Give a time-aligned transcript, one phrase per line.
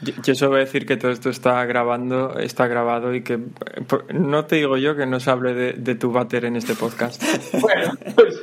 [0.00, 4.14] Yo, solo voy a decir que todo esto está grabando, está grabado y que eh,
[4.14, 7.20] no te digo yo que no se hable de, tu váter en este podcast.
[7.60, 8.42] bueno, pues,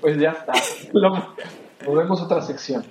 [0.00, 0.52] pues, ya está.
[1.86, 2.84] volvemos a otra sección.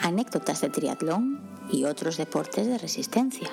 [0.00, 1.40] Anécdotas de triatlón
[1.70, 3.50] y otros deportes de resistencia.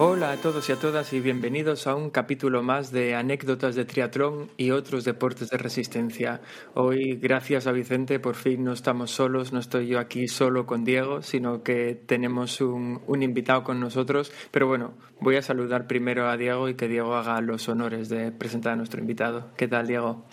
[0.00, 3.84] Hola a todos y a todas y bienvenidos a un capítulo más de anécdotas de
[3.84, 6.40] triatlón y otros deportes de resistencia.
[6.74, 10.84] Hoy, gracias a Vicente, por fin no estamos solos, no estoy yo aquí solo con
[10.84, 14.30] Diego, sino que tenemos un, un invitado con nosotros.
[14.52, 18.30] Pero bueno, voy a saludar primero a Diego y que Diego haga los honores de
[18.30, 19.50] presentar a nuestro invitado.
[19.56, 20.24] ¿Qué tal, Diego?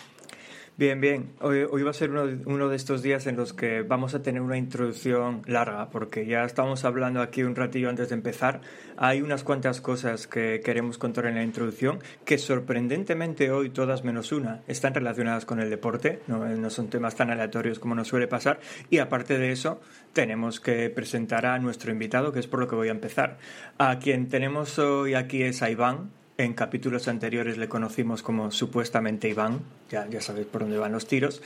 [0.78, 1.32] Bien, bien.
[1.40, 4.42] Hoy, hoy va a ser uno, de estos días en los que vamos a tener
[4.42, 8.60] una introducción larga, porque ya estamos hablando aquí un ratillo antes de empezar.
[8.98, 14.32] Hay unas cuantas cosas que queremos contar en la introducción, que sorprendentemente hoy todas menos
[14.32, 18.28] una están relacionadas con el deporte, no, no son temas tan aleatorios como nos suele
[18.28, 18.60] pasar.
[18.90, 19.80] Y aparte de eso,
[20.12, 23.38] tenemos que presentar a nuestro invitado, que es por lo que voy a empezar.
[23.78, 29.28] A quien tenemos hoy aquí es a Iván, en capítulos anteriores le conocimos como supuestamente
[29.28, 31.42] Iván, ya, ya sabéis por dónde van los tiros.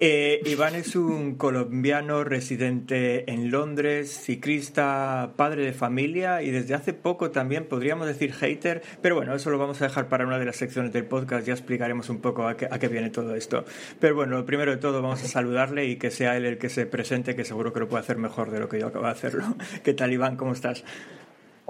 [0.00, 6.92] Eh, Iván es un colombiano residente en Londres, ciclista, padre de familia y desde hace
[6.92, 10.44] poco también podríamos decir hater, pero bueno, eso lo vamos a dejar para una de
[10.44, 13.64] las secciones del podcast, ya explicaremos un poco a qué, a qué viene todo esto.
[13.98, 16.86] Pero bueno, primero de todo vamos a saludarle y que sea él el que se
[16.86, 19.56] presente, que seguro que lo puede hacer mejor de lo que yo acabo de hacerlo.
[19.82, 20.36] ¿Qué tal Iván?
[20.36, 20.84] ¿Cómo estás?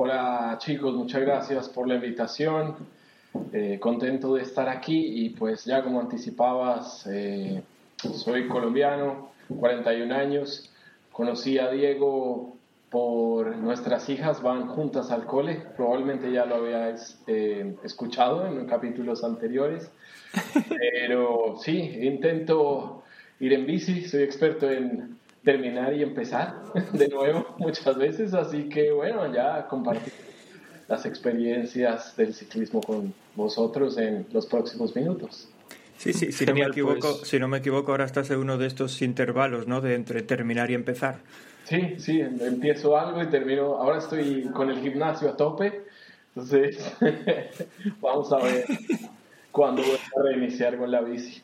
[0.00, 2.76] Hola chicos, muchas gracias por la invitación.
[3.52, 7.64] Eh, contento de estar aquí y pues ya como anticipabas, eh,
[7.96, 10.70] soy colombiano, 41 años.
[11.10, 12.56] Conocí a Diego
[12.90, 15.64] por nuestras hijas, van juntas al cole.
[15.76, 19.90] Probablemente ya lo habías eh, escuchado en capítulos anteriores.
[20.92, 23.02] Pero sí, intento
[23.40, 25.17] ir en bici, soy experto en
[25.48, 26.56] terminar y empezar
[26.92, 30.12] de nuevo muchas veces, así que bueno, ya compartir
[30.88, 35.48] las experiencias del ciclismo con vosotros en los próximos minutos.
[35.96, 37.28] Sí, sí, si no, me equivoco, pues.
[37.28, 39.80] si no me equivoco, ahora estás en uno de estos intervalos, ¿no?
[39.80, 41.16] De entre terminar y empezar.
[41.64, 43.76] Sí, sí, empiezo algo y termino.
[43.76, 45.84] Ahora estoy con el gimnasio a tope,
[46.36, 46.94] entonces
[48.02, 48.66] vamos a ver
[49.50, 51.42] cuándo voy a reiniciar con la bici.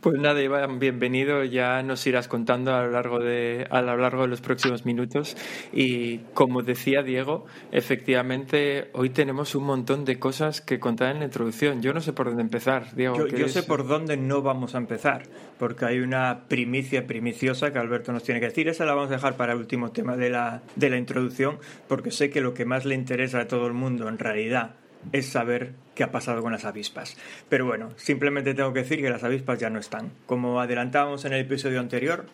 [0.00, 1.44] Pues nada, Iván, bienvenido.
[1.44, 5.36] Ya nos irás contando a lo largo de, a lo largo de los próximos minutos.
[5.72, 11.26] Y como decía Diego, efectivamente hoy tenemos un montón de cosas que contar en la
[11.26, 11.82] introducción.
[11.82, 13.26] Yo no sé por dónde empezar, Diego.
[13.26, 15.22] Yo, sé por dónde no vamos a empezar,
[15.58, 18.68] porque hay una primicia primiciosa que Alberto nos tiene que decir.
[18.68, 21.58] Esa la vamos a dejar para el último tema de la, de la introducción,
[21.88, 24.74] porque sé que lo que más le interesa a todo el mundo en realidad
[25.12, 27.16] es saber qué ha pasado con las avispas.
[27.48, 30.12] Pero bueno, simplemente tengo que decir que las avispas ya no están.
[30.26, 32.26] Como adelantábamos en el episodio anterior,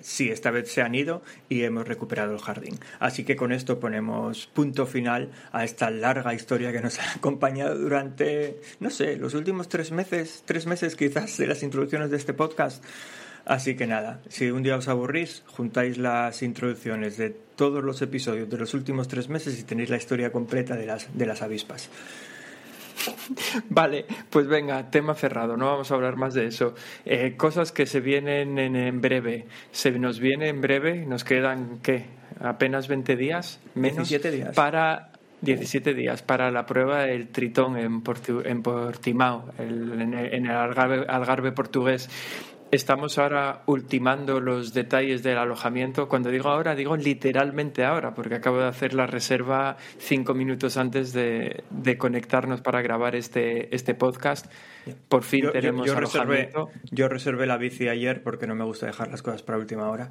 [0.00, 2.78] sí, esta vez se han ido y hemos recuperado el jardín.
[2.98, 7.76] Así que con esto ponemos punto final a esta larga historia que nos ha acompañado
[7.76, 12.34] durante, no sé, los últimos tres meses, tres meses quizás de las introducciones de este
[12.34, 12.84] podcast.
[13.44, 18.48] Así que nada, si un día os aburrís, juntáis las introducciones de todos los episodios
[18.48, 21.90] de los últimos tres meses y tenéis la historia completa de las, de las avispas.
[23.68, 26.74] Vale, pues venga, tema cerrado, no vamos a hablar más de eso.
[27.04, 29.46] Eh, cosas que se vienen en, breve.
[29.72, 32.06] Se nos viene en breve, nos quedan, ¿qué?
[32.40, 34.08] Apenas 20 días, menos.
[34.08, 34.54] 17 días.
[34.54, 38.02] Para 17 días para la prueba del Tritón en,
[38.44, 42.08] en Portimao, en, el Algarve portugués.
[42.72, 46.08] Estamos ahora ultimando los detalles del alojamiento.
[46.08, 51.12] Cuando digo ahora, digo literalmente ahora, porque acabo de hacer la reserva cinco minutos antes
[51.12, 51.64] de,
[51.98, 54.50] conectarnos para grabar este, este podcast.
[55.10, 56.70] Por fin tenemos yo, alojamiento.
[56.72, 59.90] Reservé, yo reservé la bici ayer porque no me gusta dejar las cosas para última
[59.90, 60.10] hora.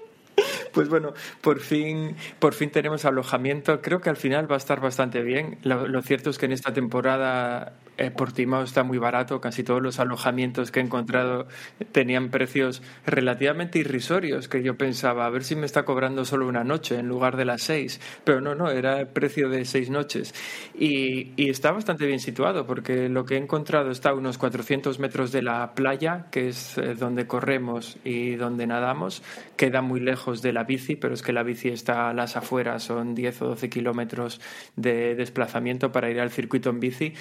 [0.77, 3.81] Pues bueno, por fin, por fin tenemos alojamiento.
[3.81, 5.59] Creo que al final va a estar bastante bien.
[5.63, 9.41] Lo, cierto es que en esta temporada eh, Portimao está muy barato.
[9.41, 11.47] Casi todos los alojamientos que he encontrado
[11.93, 16.65] tenían precios relativamente irrisorios, que yo pensaba, a ver si me está cobrando solo una
[16.65, 18.01] noche en lugar de las seis.
[18.25, 20.35] Pero no, no, era el precio de seis noches.
[20.79, 24.99] Y, y está bastante bien situado, porque lo que he encontrado está a unos 400
[24.99, 29.23] metros de la playa, que es eh, donde corremos y donde nadamos.
[29.57, 32.83] Queda muy lejos de la bici, pero es que la bici está a las afueras,
[32.83, 34.41] son 10 o 12 kilómetros
[34.77, 37.15] de desplazamiento para ir al circuito en bici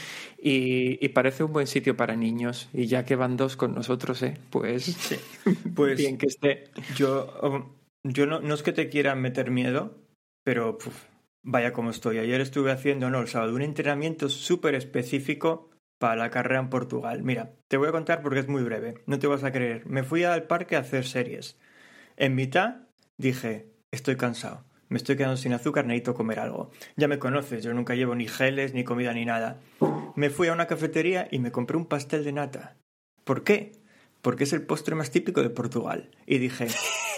[0.46, 0.65] y,
[1.14, 2.70] parece un buen sitio para niños.
[2.74, 4.38] Y ya que van dos con nosotros, ¿eh?
[4.50, 4.96] pues,
[5.76, 6.66] pues bien que esté.
[6.96, 7.76] Yo um,
[8.06, 9.98] yo no, no es que te quiera meter miedo,
[10.44, 10.78] pero
[11.42, 12.20] vaya como estoy.
[12.20, 17.24] Ayer estuve haciendo, no, el sábado, un entrenamiento súper específico para la carrera en Portugal.
[17.24, 19.88] Mira, te voy a contar porque es muy breve, no te vas a creer.
[19.88, 21.58] Me fui al parque a hacer series.
[22.16, 26.72] En mitad dije, estoy cansado, me estoy quedando sin azúcar, necesito comer algo.
[26.96, 29.60] Ya me conoces, yo nunca llevo ni geles, ni comida, ni nada.
[30.16, 32.78] Me fui a una cafetería y me compré un pastel de nata.
[33.24, 33.72] ¿Por qué?
[34.22, 36.12] Porque es el postre más típico de Portugal.
[36.26, 36.68] Y dije,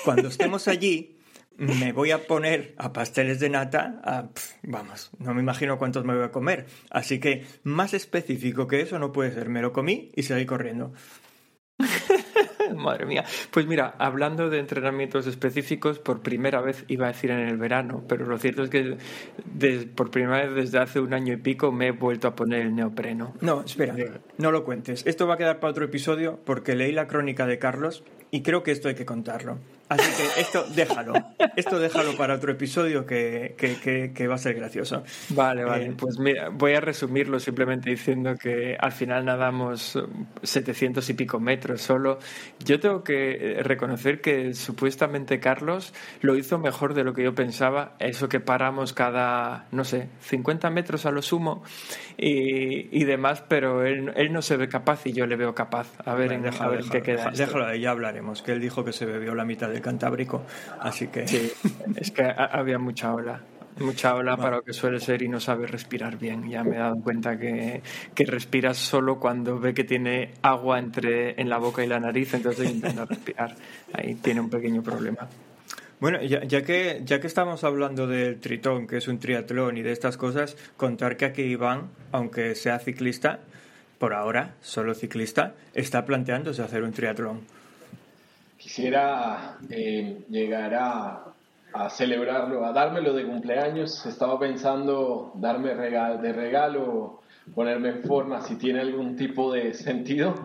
[0.05, 1.17] cuando estemos allí,
[1.57, 4.29] me voy a poner a pasteles de nata,
[4.63, 6.67] vamos, no me imagino cuántos me voy a comer.
[6.89, 9.49] Así que más específico que eso no puede ser.
[9.49, 10.93] Me lo comí y seguí corriendo.
[12.75, 13.23] Madre mía.
[13.51, 18.03] Pues mira, hablando de entrenamientos específicos, por primera vez iba a decir en el verano,
[18.07, 18.97] pero lo cierto es que
[19.95, 22.75] por primera vez desde hace un año y pico me he vuelto a poner el
[22.75, 23.33] neopreno.
[23.41, 23.95] No, espera,
[24.37, 25.05] no lo cuentes.
[25.05, 28.63] Esto va a quedar para otro episodio porque leí la crónica de Carlos y creo
[28.63, 29.59] que esto hay que contarlo.
[29.89, 31.13] Así que esto déjalo.
[31.55, 35.03] Esto déjalo para otro episodio que, que, va a ser gracioso.
[35.29, 35.85] Vale, vale.
[35.85, 39.97] Eh, pues mira, voy a resumirlo simplemente diciendo que al final nadamos
[40.43, 42.19] 700 y pico metros solo.
[42.63, 47.95] Yo tengo que reconocer que supuestamente Carlos lo hizo mejor de lo que yo pensaba.
[47.99, 51.63] Eso que paramos cada, no sé, 50 metros a lo sumo
[52.17, 55.87] y, y demás, pero él, él, no se ve capaz y yo le veo capaz.
[56.05, 57.31] A ver, en, a ver qué queda.
[57.31, 60.43] Déjalo, ya hablaremos, que él dijo que se bebió la mitad de Cantábrico,
[60.79, 61.27] así que...
[61.27, 61.51] Sí,
[61.95, 63.41] es que había mucha ola
[63.79, 66.49] mucha ola para lo que suele ser y no sabe respirar bien.
[66.49, 67.81] Ya me he dado cuenta que,
[68.13, 72.33] que respiras solo cuando ve que tiene agua entre en la boca y la nariz,
[72.33, 73.55] entonces intenta respirar.
[73.93, 75.27] Ahí tiene un pequeño problema.
[75.99, 79.81] Bueno, ya, ya, que, ya que estamos hablando del tritón, que es un triatlón y
[79.81, 83.39] de estas cosas, contar que aquí Iván, aunque sea ciclista,
[83.97, 87.41] por ahora, solo ciclista, está planteándose hacer un triatlón
[88.67, 94.05] quisiera eh, llegar a, celebrarlo, a dármelo de cumpleaños.
[94.05, 97.21] Estaba pensando darme de regalo,
[97.55, 100.35] ponerme en forma si tiene algún tipo de sentido,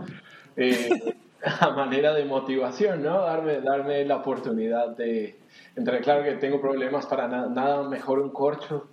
[0.56, 1.16] eh,
[1.60, 3.22] a manera de motivación, ¿no?
[3.22, 5.40] Darme, darme la oportunidad de...
[5.74, 8.86] Entre claro que tengo problemas para nada mejor un corcho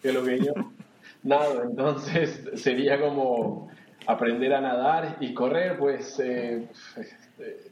[0.00, 0.52] que lo que yo
[1.24, 3.68] nada, entonces sería como
[4.06, 6.68] aprender a nadar y correr, pues eh,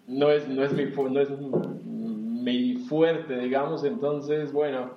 [0.07, 4.93] no es, no es, mi, no es mi fuerte, digamos, entonces, bueno,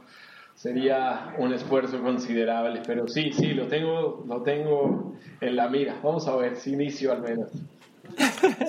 [0.57, 5.95] sería un esfuerzo considerable, pero sí, sí, lo tengo, lo tengo en la mira.
[6.03, 7.49] Vamos a ver si inicio al menos.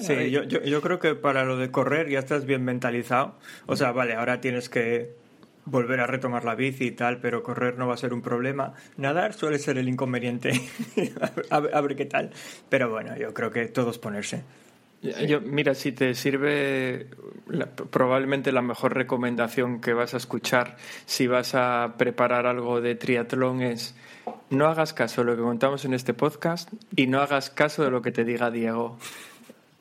[0.01, 3.35] Sí, yo, yo, yo creo que para lo de correr ya estás bien mentalizado.
[3.67, 5.15] O sea, vale, ahora tienes que
[5.71, 8.75] volver a retomar la bici y tal, pero correr no va a ser un problema.
[8.97, 10.51] Nadar suele ser el inconveniente.
[11.51, 12.31] a, ver, a, ver, qué tal.
[12.69, 14.43] Pero bueno, yo creo que todos ponerse.
[15.01, 17.07] Yo, mira, si te sirve
[17.91, 20.77] probablemente la mejor recomendación que vas a escuchar
[21.07, 23.95] si vas a preparar algo de triatlón es
[24.51, 27.91] no hagas caso de lo que contamos en este podcast y no hagas caso de
[27.91, 28.99] lo que te diga Diego.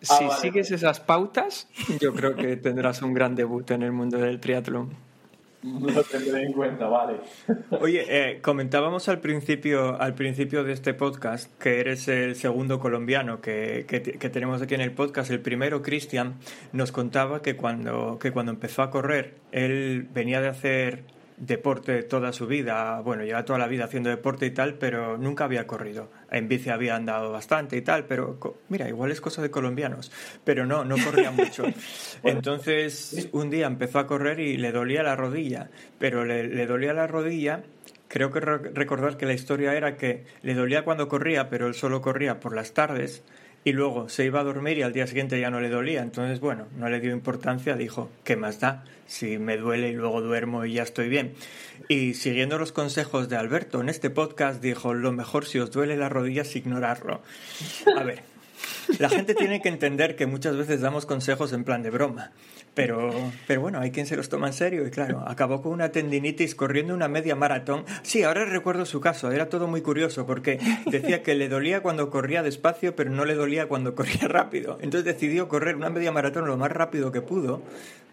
[0.07, 1.67] Ah, si sigues esas pautas,
[1.99, 5.06] yo creo que tendrás un gran debut en el mundo del triatlón.
[5.63, 7.19] Lo tendré en cuenta, vale.
[7.81, 13.41] Oye, eh, comentábamos al principio, al principio de este podcast que eres el segundo colombiano
[13.41, 15.31] que, que, tenemos aquí en el podcast.
[15.31, 16.35] El primero, Cristian,
[16.73, 21.03] nos contaba que cuando, que cuando empezó a correr, él venía de hacer
[21.37, 25.45] deporte toda su vida, bueno, lleva toda la vida haciendo deporte y tal, pero nunca
[25.45, 26.09] había corrido.
[26.31, 28.37] En bici había andado bastante y tal, pero
[28.69, 30.11] mira, igual es cosa de colombianos,
[30.43, 31.63] pero no, no corría mucho.
[32.23, 36.93] Entonces, un día empezó a correr y le dolía la rodilla, pero le, le dolía
[36.93, 37.63] la rodilla
[38.07, 42.01] creo que recordar que la historia era que le dolía cuando corría, pero él solo
[42.01, 43.23] corría por las tardes
[43.67, 46.01] y luego se iba a dormir y al día siguiente ya no le dolía.
[46.01, 48.85] Entonces, bueno, no le dio importancia, dijo, ¿qué más da?
[49.07, 51.33] Si me duele y luego duermo y ya estoy bien.
[51.89, 55.97] Y siguiendo los consejos de Alberto en este podcast, dijo, lo mejor si os duele
[55.97, 57.21] la rodilla es ignorarlo.
[57.97, 58.23] A ver,
[58.99, 62.31] la gente tiene que entender que muchas veces damos consejos en plan de broma.
[62.73, 63.11] Pero,
[63.47, 66.53] pero bueno, hay quien se los toma en serio y claro, acabó con una tendinitis
[66.53, 67.85] corriendo una media maratón.
[68.03, 72.11] Sí, ahora recuerdo su caso, era todo muy curioso porque decía que le dolía cuando
[72.11, 74.77] corría despacio, pero no le dolía cuando corría rápido.
[74.79, 77.63] Entonces decidió correr una media maratón lo más rápido que pudo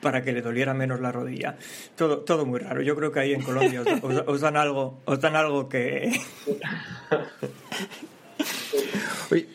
[0.01, 1.57] para que le doliera menos la rodilla.
[1.97, 2.81] Todo, todo muy raro.
[2.83, 3.83] Yo creo que ahí en Colombia
[4.27, 6.11] os, dan algo, os dan algo que...
[9.31, 9.47] Oye,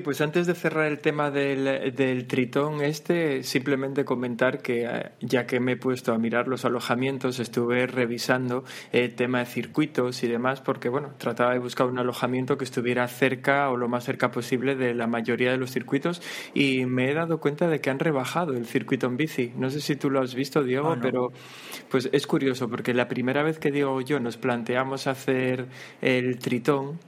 [0.00, 5.46] pues antes de cerrar el tema del, del, tritón este, simplemente comentar que eh, ya
[5.46, 10.28] que me he puesto a mirar los alojamientos, estuve revisando el tema de circuitos y
[10.28, 14.30] demás, porque bueno, trataba de buscar un alojamiento que estuviera cerca o lo más cerca
[14.30, 16.22] posible de la mayoría de los circuitos
[16.54, 19.52] y me he dado cuenta de que han rebajado el circuito en bici.
[19.56, 21.32] No sé si tú lo has visto, Diego, ah, pero
[21.90, 25.66] pues es curioso porque la primera vez que Diego y yo nos planteamos hacer
[26.00, 26.98] el tritón,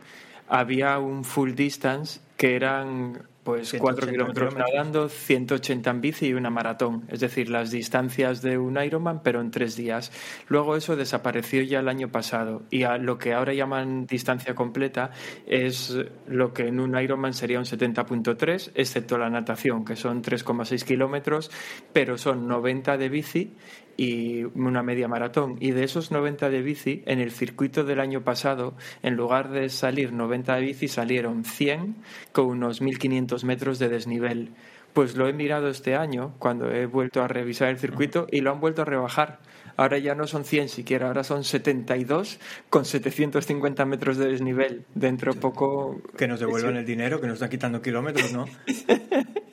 [0.49, 6.49] había un full distance que eran pues 4 kilómetros nadando, 180 en bici y una
[6.49, 10.11] maratón, es decir, las distancias de un Ironman, pero en tres días.
[10.49, 15.11] Luego eso desapareció ya el año pasado y a lo que ahora llaman distancia completa
[15.47, 15.95] es
[16.27, 21.51] lo que en un Ironman sería un 70.3, excepto la natación, que son 3,6 kilómetros,
[21.93, 23.53] pero son 90 de bici
[23.97, 25.57] y una media maratón.
[25.61, 29.69] Y de esos 90 de bici, en el circuito del año pasado, en lugar de
[29.69, 31.97] salir 90 de bici, salieron 100
[32.33, 34.51] con unos 1500 metros de desnivel.
[34.93, 38.53] Pues lo he mirado este año, cuando he vuelto a revisar el circuito, y lo
[38.53, 39.41] han vuelto a rebajar.
[39.77, 42.39] Ahora ya no son 100 siquiera, ahora son 72
[42.71, 44.85] con 750 metros de desnivel.
[44.95, 46.01] Dentro poco.
[46.17, 48.45] Que nos devuelvan el dinero, que nos están quitando kilómetros, ¿no?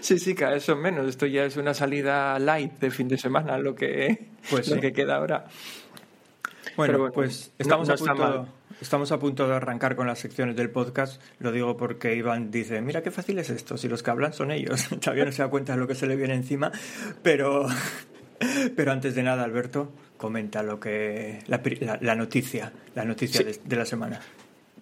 [0.00, 1.06] Sí, sí, cada vez menos.
[1.06, 4.92] Esto ya es una salida light de fin de semana, lo que, pues lo que
[4.92, 5.46] queda ahora.
[6.76, 8.48] Bueno, pues estamos, a punto,
[8.80, 11.20] estamos a punto de arrancar con las secciones del podcast.
[11.40, 14.52] Lo digo porque Iván dice, mira qué fácil es esto, si los que hablan son
[14.52, 14.88] ellos.
[15.00, 16.70] Todavía no se da cuenta de lo que se le viene encima,
[17.22, 17.66] pero,
[18.76, 24.20] pero antes de nada, Alberto, comenta lo que la, noticia, la noticia de la semana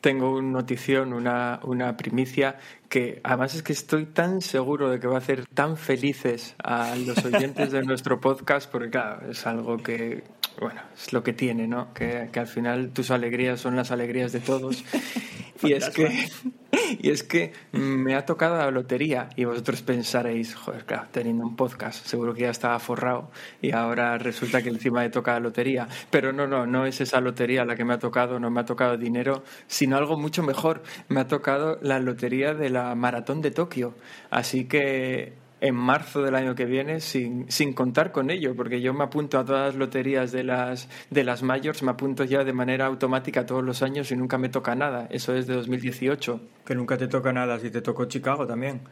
[0.00, 5.06] tengo una notición, una, una primicia, que además es que estoy tan seguro de que
[5.06, 9.78] va a hacer tan felices a los oyentes de nuestro podcast, porque claro, es algo
[9.78, 10.24] que,
[10.60, 11.92] bueno, es lo que tiene, ¿no?
[11.92, 14.84] Que, que al final tus alegrías son las alegrías de todos.
[15.62, 16.28] y es que
[17.00, 21.56] y es que me ha tocado la lotería y vosotros pensaréis, joder, claro, teniendo un
[21.56, 23.30] podcast, seguro que ya estaba forrado
[23.62, 25.88] y ahora resulta que encima me toca la lotería.
[26.10, 28.64] Pero no, no, no es esa lotería la que me ha tocado, no me ha
[28.64, 30.82] tocado dinero, sino algo mucho mejor.
[31.08, 33.94] Me ha tocado la lotería de la maratón de Tokio.
[34.30, 38.92] Así que en marzo del año que viene sin, sin, contar con ello, porque yo
[38.92, 42.52] me apunto a todas las loterías de las, de las mayors, me apunto ya de
[42.52, 45.06] manera automática todos los años y nunca me toca nada.
[45.10, 46.40] Eso es de 2018.
[46.64, 48.82] Que nunca te toca nada si te tocó Chicago también.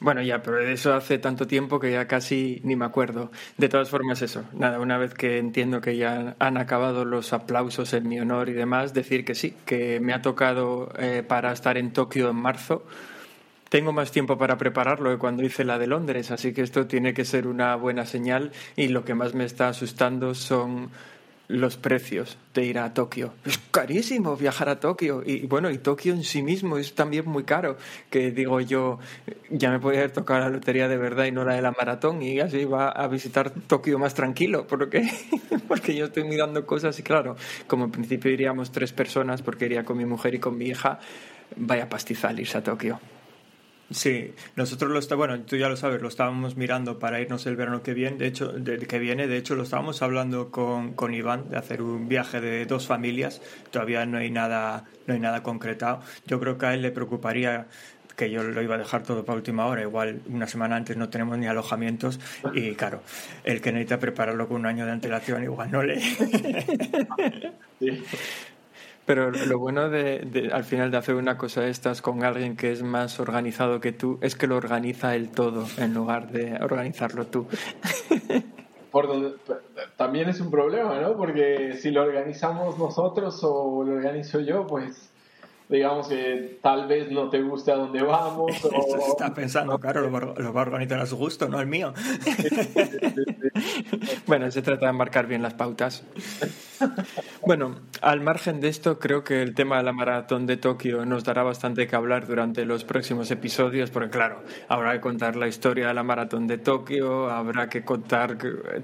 [0.00, 3.30] Bueno, ya, pero eso hace tanto tiempo que ya casi ni me acuerdo.
[3.56, 4.44] De todas formas, eso.
[4.52, 8.52] Nada, una vez que entiendo que ya han acabado los aplausos en mi honor y
[8.52, 12.84] demás, decir que sí, que me ha tocado eh, para estar en Tokio en marzo
[13.68, 17.14] tengo más tiempo para prepararlo que cuando hice la de Londres, así que esto tiene
[17.14, 20.90] que ser una buena señal y lo que más me está asustando son
[21.48, 23.34] los precios de ir a Tokio.
[23.44, 27.44] Es carísimo viajar a Tokio y bueno, y Tokio en sí mismo es también muy
[27.44, 27.76] caro,
[28.10, 28.98] que digo yo,
[29.50, 32.22] ya me podría haber tocado la lotería de verdad y no la de la maratón
[32.22, 35.10] y así va a visitar Tokio más tranquilo, porque
[35.68, 39.84] porque yo estoy mirando cosas y claro, como en principio iríamos tres personas porque iría
[39.84, 40.98] con mi mujer y con mi hija,
[41.56, 42.98] vaya pastizal irse a Tokio.
[43.94, 47.54] Sí, nosotros lo está, bueno, tú ya lo sabes, lo estábamos mirando para irnos el
[47.54, 48.52] verano que viene, de hecho,
[48.88, 52.66] que viene, de hecho lo estábamos hablando con, con Iván de hacer un viaje de
[52.66, 56.00] dos familias, todavía no hay nada, no hay nada concretado.
[56.26, 57.68] Yo creo que a él le preocuparía
[58.16, 61.08] que yo lo iba a dejar todo para última hora, igual una semana antes no
[61.08, 62.18] tenemos ni alojamientos
[62.52, 63.00] y claro,
[63.44, 66.00] el que necesita prepararlo con un año de antelación igual no le...
[69.06, 72.72] Pero lo bueno de, al final de hacer una cosa de estas con alguien que
[72.72, 77.26] es más organizado que tú es que lo organiza él todo en lugar de organizarlo
[77.26, 77.46] tú.
[78.90, 79.08] Por
[79.96, 81.16] también es un problema, ¿no?
[81.16, 85.10] Porque si lo organizamos nosotros o lo organizo yo, pues
[85.68, 88.52] digamos que tal vez no te guste a dónde vamos.
[88.64, 89.10] O...
[89.12, 91.92] está pensando, claro, lo, va a organizar a su gusto, no al mío.
[94.26, 96.04] bueno, se trata de marcar bien las pautas.
[97.46, 101.24] Bueno, al margen de esto, creo que el tema de la maratón de Tokio nos
[101.24, 105.88] dará bastante que hablar durante los próximos episodios, porque claro, habrá que contar la historia
[105.88, 108.38] de la maratón de Tokio, habrá que contar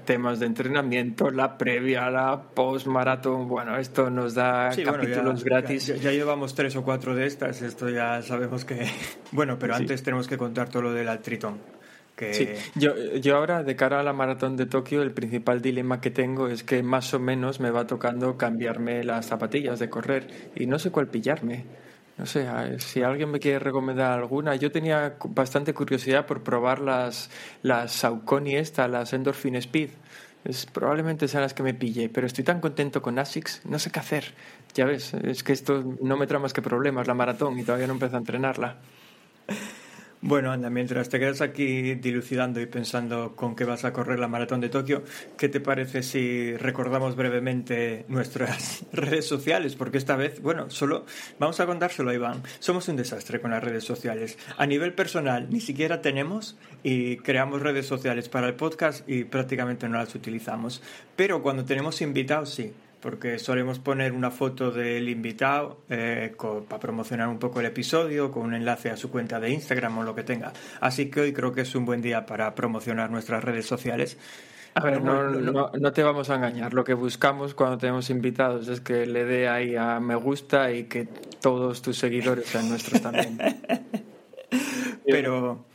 [0.05, 3.47] temas de entrenamiento, la previa, la post-maratón.
[3.47, 5.87] Bueno, esto nos da capítulos gratis.
[6.01, 8.89] Ya, llevamos tres o cuatro de estas, esto ya sabemos que.
[9.33, 11.07] Bueno, pero antes tenemos que contar todo lo del
[12.17, 12.33] Altritón.
[12.33, 16.11] Sí, yo, yo ahora de cara a la maratón de Tokio el principal dilema que
[16.11, 20.67] tengo es que más o menos me va tocando cambiarme las zapatillas de correr y
[20.67, 21.65] no sé cuál pillarme.
[22.17, 22.47] No sé,
[22.79, 24.55] si alguien me quiere recomendar alguna.
[24.55, 27.31] Yo tenía bastante curiosidad por probar las,
[27.63, 29.89] las Saucony esta, las Endorphin Speed.
[30.43, 33.91] Es, probablemente sean las que me pille, pero estoy tan contento con ASICS, no sé
[33.91, 34.33] qué hacer.
[34.75, 37.87] Ya ves, es que esto no me trae más que problemas, la maratón, y todavía
[37.87, 38.77] no empiezo a entrenarla.
[40.23, 44.27] Bueno, anda, mientras te quedas aquí dilucidando y pensando con qué vas a correr la
[44.27, 45.03] maratón de Tokio,
[45.35, 49.75] ¿qué te parece si recordamos brevemente nuestras redes sociales?
[49.75, 51.07] Porque esta vez, bueno, solo
[51.39, 52.43] vamos a contárselo a Iván.
[52.59, 54.37] Somos un desastre con las redes sociales.
[54.57, 59.89] A nivel personal, ni siquiera tenemos y creamos redes sociales para el podcast y prácticamente
[59.89, 60.83] no las utilizamos.
[61.15, 66.33] Pero cuando tenemos invitados, sí porque solemos poner una foto del invitado eh,
[66.67, 70.03] para promocionar un poco el episodio, con un enlace a su cuenta de Instagram o
[70.03, 70.53] lo que tenga.
[70.79, 74.17] Así que hoy creo que es un buen día para promocionar nuestras redes sociales.
[74.73, 76.73] A ver, no, no, no, te vamos a engañar.
[76.73, 80.85] Lo que buscamos cuando tenemos invitados es que le dé ahí a me gusta y
[80.85, 81.07] que
[81.41, 83.37] todos tus seguidores sean nuestros también.
[85.05, 85.65] pero,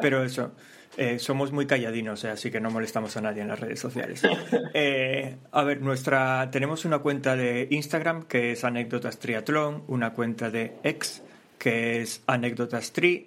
[0.00, 0.52] pero eso.
[0.96, 4.22] Eh, somos muy calladinos, eh, así que no molestamos a nadie en las redes sociales.
[4.76, 10.50] Eh, a ver, nuestra tenemos una cuenta de Instagram que es Anécdotas Triatlón, una cuenta
[10.50, 11.22] de X
[11.58, 13.26] que es Anécdotas Tri,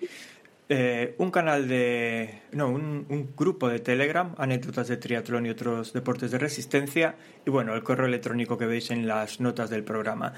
[1.18, 2.42] un canal de.
[2.52, 7.50] No, un, un, grupo de Telegram, Anécdotas de Triatlón y otros deportes de resistencia, y
[7.50, 10.34] bueno, el correo electrónico que veis en las notas del programa.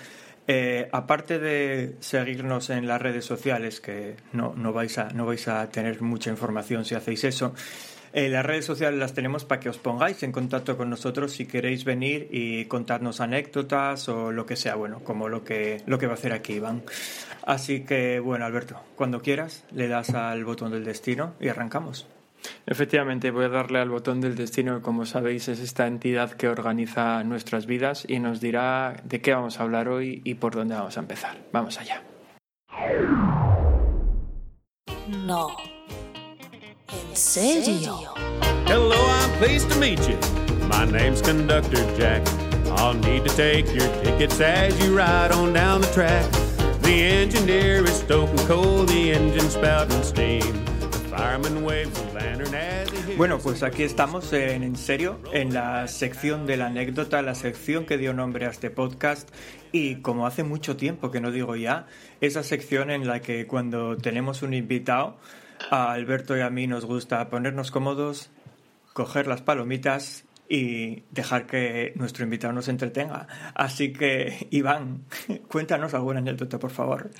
[0.52, 5.48] Eh, aparte de seguirnos en las redes sociales, que no, no, vais a, no vais
[5.48, 7.54] a tener mucha información si hacéis eso,
[8.14, 11.46] eh, las redes sociales las tenemos para que os pongáis en contacto con nosotros si
[11.46, 16.08] queréis venir y contarnos anécdotas o lo que sea, bueno, como lo que, lo que
[16.08, 16.82] va a hacer aquí Iván.
[17.46, 22.08] Así que, bueno, Alberto, cuando quieras, le das al botón del destino y arrancamos.
[22.66, 26.48] Efectivamente, voy a darle al botón del destino, que como sabéis es esta entidad que
[26.48, 30.76] organiza nuestras vidas y nos dirá de qué vamos a hablar hoy y por dónde
[30.76, 31.38] vamos a empezar.
[31.52, 32.04] Vamos allá.
[35.26, 35.50] No.
[36.92, 38.00] ¿En serio?
[38.66, 40.18] Hello, I'm pleased to meet you.
[40.68, 42.28] My name's Conductor Jack.
[42.78, 46.30] I'll need to take your tickets as you ride on down the track.
[46.82, 50.69] The engineer is stoking coal, the engine spouting steam.
[53.18, 57.86] Bueno, pues aquí estamos en, en serio, en la sección de la anécdota, la sección
[57.86, 59.30] que dio nombre a este podcast
[59.72, 61.88] y como hace mucho tiempo que no digo ya,
[62.22, 65.18] esa sección en la que cuando tenemos un invitado,
[65.70, 68.30] a Alberto y a mí nos gusta ponernos cómodos,
[68.94, 73.28] coger las palomitas y dejar que nuestro invitado nos entretenga.
[73.54, 75.06] Así que, Iván,
[75.48, 77.12] cuéntanos alguna anécdota, por favor.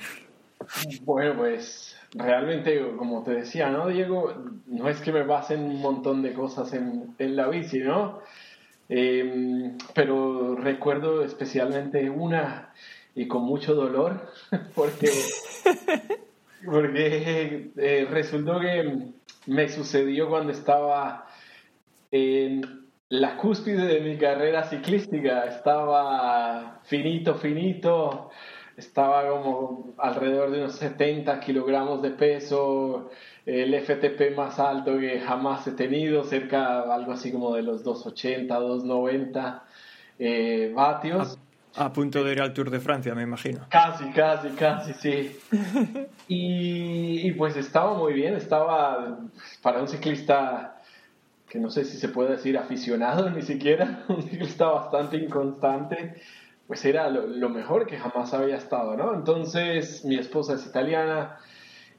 [1.02, 4.34] Bueno, pues realmente, como te decía, ¿no, Diego?
[4.66, 8.20] No es que me basen un montón de cosas en, en la bici, ¿no?
[8.88, 12.72] Em, pero recuerdo especialmente una
[13.14, 14.28] y con mucho dolor,
[14.74, 15.10] porque,
[16.64, 19.12] porque eh, resultó que
[19.46, 21.28] me sucedió cuando estaba
[22.10, 28.30] en la cúspide de mi carrera ciclística, estaba finito, finito,
[28.80, 33.10] estaba como alrededor de unos 70 kilogramos de peso,
[33.46, 38.54] el FTP más alto que jamás he tenido, cerca algo así como de los 280,
[38.54, 39.64] 290
[40.18, 41.38] eh, vatios.
[41.76, 43.60] A, punto de ir al Tour de Francia, me imagino.
[43.68, 45.38] Casi, casi, casi, sí.
[46.28, 49.18] y, y pues estaba muy bien, estaba
[49.62, 50.76] para un ciclista
[51.48, 56.14] que no sé si se puede decir aficionado ni siquiera, un ciclista bastante inconstante
[56.70, 59.12] pues era lo, mejor que jamás había estado, ¿no?
[59.12, 61.36] Entonces mi esposa es italiana,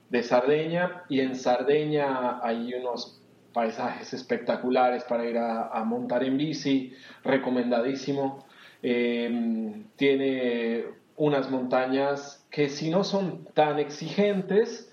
[0.09, 6.93] de Sardeña, y en Sardeña hay unos paisajes espectaculares para ir a, montar en bici,
[7.21, 8.45] recomendadísimo.
[8.81, 10.85] Em, tiene
[11.17, 14.89] unas montañas que si no son tan exigentes,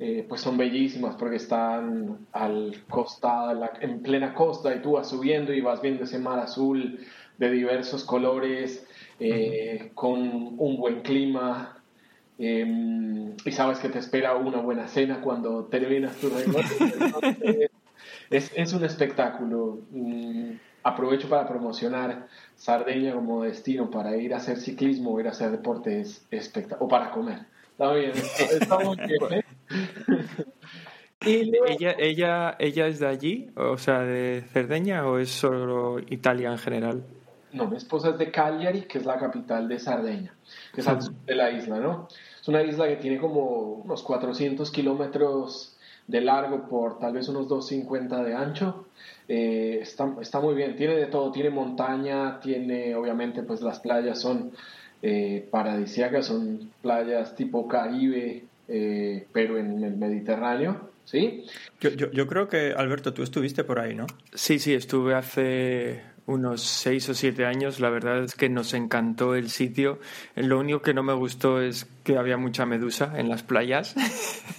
[0.00, 5.52] eh, pues son bellísimas porque están al costado, en plena costa y tú vas subiendo
[5.52, 6.98] y vas viendo ese mar azul
[7.38, 8.86] de diversos colores,
[9.20, 10.18] eh, con
[10.58, 11.76] un buen clima
[12.38, 17.68] em, y sabes que te espera una buena cena cuando terminas tu recorrido.
[18.30, 19.80] es, es, un espectáculo.
[19.90, 20.52] Mm,
[20.82, 25.50] aprovecho para promocionar Sardeña como destino para ir a hacer ciclismo o ir a hacer
[25.50, 26.26] deportes
[26.78, 27.40] o para comer.
[27.72, 29.20] Está bien, está muy bien.
[29.32, 29.44] ¿eh?
[31.22, 36.58] ¿Ella, ella, ¿Ella es de allí, o sea, de Cerdeña, o es solo Italia en
[36.58, 37.04] general?
[37.52, 40.34] No, mi esposa es de Cagliari, que es la capital de Sardeña,
[40.72, 42.08] que es al sur de la isla, ¿no?
[42.40, 47.48] Es una isla que tiene como unos 400 kilómetros de largo por tal vez unos
[47.48, 48.86] 250 de ancho.
[49.28, 54.20] Eh, está, está, muy bien, tiene de todo, tiene montaña, tiene obviamente pues las playas
[54.20, 54.52] son
[55.02, 61.44] eh, paradisíacas, son playas tipo Caribe, eh, pero en el Mediterráneo, ¿sí?
[61.80, 64.06] Yo, yo, yo, creo que, Alberto, tú estuviste por ahí, ¿no?
[64.34, 67.80] Sí, sí, estuve hace unos seis o siete años.
[67.80, 69.98] La verdad es que nos encantó el sitio.
[70.36, 73.94] Lo único que no me gustó es que había mucha medusa en las playas,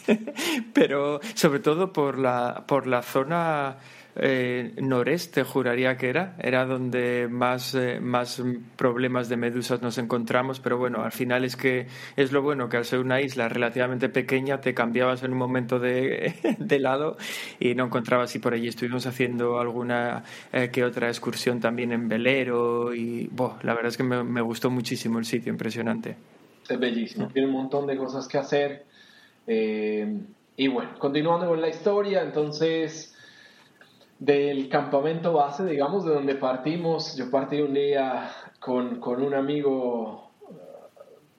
[0.74, 3.78] pero sobre todo por la, por la zona
[4.16, 6.36] eh, noreste, juraría que era.
[6.40, 8.42] Era donde más, eh, más
[8.76, 12.78] problemas de medusas nos encontramos, pero bueno, al final es que es lo bueno que
[12.78, 17.18] al ser una isla relativamente pequeña te cambiabas en un momento de, de lado
[17.60, 22.08] y no encontrabas y por allí estuvimos haciendo alguna eh, que otra excursión también en
[22.08, 23.30] velero y
[23.64, 26.16] la verdad es que me, me, gustó muchísimo el sitio, impresionante.
[26.68, 28.86] Es bellísimo, tiene un montón de cosas que hacer.
[29.48, 30.18] Eh,
[30.58, 33.11] y bueno, continuando con la historia, entonces
[34.22, 37.16] del campamento base, digamos, de donde partimos.
[37.18, 40.32] Yo partí un día con, con un amigo,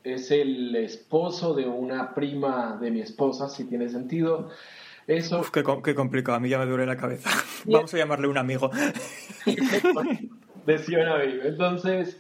[0.02, 4.50] eh, es el esposo de una prima de mi esposa, si tiene sentido.
[5.06, 5.40] Eso...
[5.40, 7.30] Uf, qué, qué, complicado, a mí ya me duele la cabeza.
[7.66, 8.68] Vamos a llamarle un amigo.
[10.66, 11.42] Un amigo.
[11.44, 12.16] Entonces,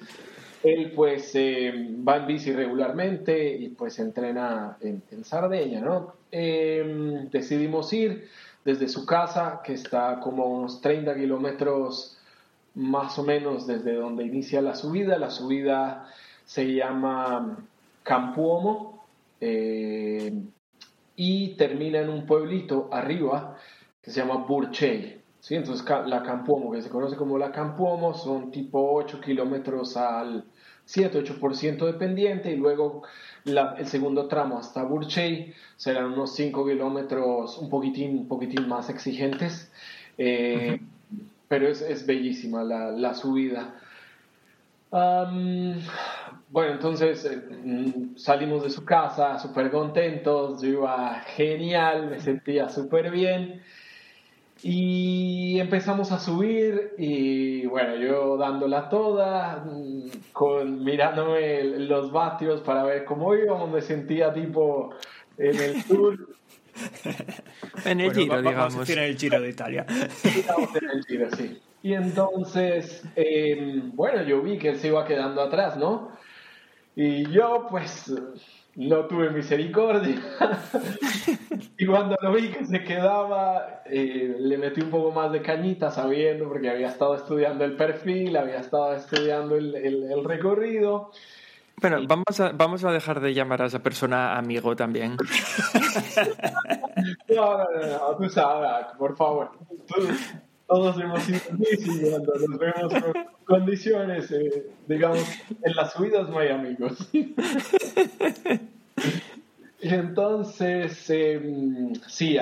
[0.64, 1.72] él pues eh,
[2.06, 6.14] va en bici regularmente y pues entrena en, en Sardeña, ¿no?
[6.32, 8.28] Eh, decidimos ir
[8.64, 12.18] desde su casa, que está como a unos 30 kilómetros
[12.74, 15.18] más o menos desde donde inicia la subida.
[15.18, 16.06] La subida
[16.44, 17.58] se llama
[18.02, 19.04] Campuomo
[19.40, 20.32] eh,
[21.16, 23.56] y termina en un pueblito arriba
[24.00, 25.20] que se llama Burchey.
[25.40, 25.54] ¿sí?
[25.54, 30.44] Entonces la Campuomo, que se conoce como la Campuomo, son tipo 8 kilómetros al
[30.86, 33.02] 7-8% de pendiente y luego
[33.44, 39.70] el segundo tramo hasta Burchey serán unos 5 kilómetros un poquitín, un poquitín más exigentes,
[40.18, 40.80] eh,
[41.48, 43.74] pero es, es, bellísima la, la subida.
[44.90, 52.68] bueno, entonces eh, mm, salimos de su casa súper contentos, yo iba genial, me sentía
[52.68, 53.62] súper bien.
[54.64, 59.64] Y empezamos a subir y bueno, yo dándola toda,
[60.32, 64.94] con, mirándome los vatios para ver cómo íbamos, me sentía tipo
[65.36, 66.28] en el tour.
[67.84, 68.88] en el Giro, digamos.
[68.88, 69.84] en el Giro de Italia.
[70.24, 71.60] en el Giro, sí.
[71.82, 76.12] Y entonces, eh, bueno, yo vi que él se iba quedando atrás, ¿no?
[76.94, 78.12] Y yo pues
[78.76, 80.22] no tuve misericordia.
[81.82, 85.90] y cuando lo vi que se quedaba, eh, le metí un poco más de cañita
[85.90, 91.10] sabiendo, porque había estado estudiando el perfil, había estado estudiando el, el, recorrido.
[91.80, 95.16] Bueno, vamos, a, vamos a dejar de llamar a esa persona amigo también.
[97.34, 99.50] no, no, no, tú sabes, por favor.
[100.68, 103.12] todos hemos sido y cuando nos vemos con
[103.44, 105.18] condiciones, eh, digamos,
[105.64, 107.10] en las subidas no hay amigos.
[109.82, 112.38] y entonces, eh, sí,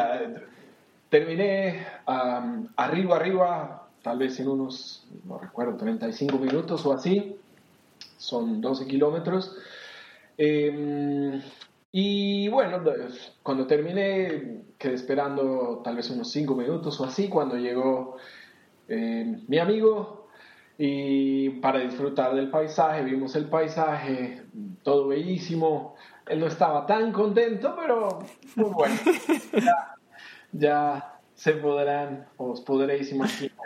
[1.09, 7.37] terminé arriba, arriba, tal vez en unos, no recuerdo, 35 minutos o así,
[8.19, 9.57] son 12 kilómetros.
[10.37, 11.41] Em,
[11.93, 12.83] y bueno,
[13.43, 18.19] cuando terminé, quedé esperando tal vez unos 5 minutos o así, cuando llegó
[18.87, 20.29] eh, mi amigo
[20.77, 24.43] y para disfrutar del paisaje, vimos el paisaje,
[24.83, 25.95] todo bellísimo.
[26.31, 28.21] Él no estaba tan contento, pero
[28.57, 28.95] muy bueno.
[30.53, 33.57] Ya, se podrán, os podréis imaginar.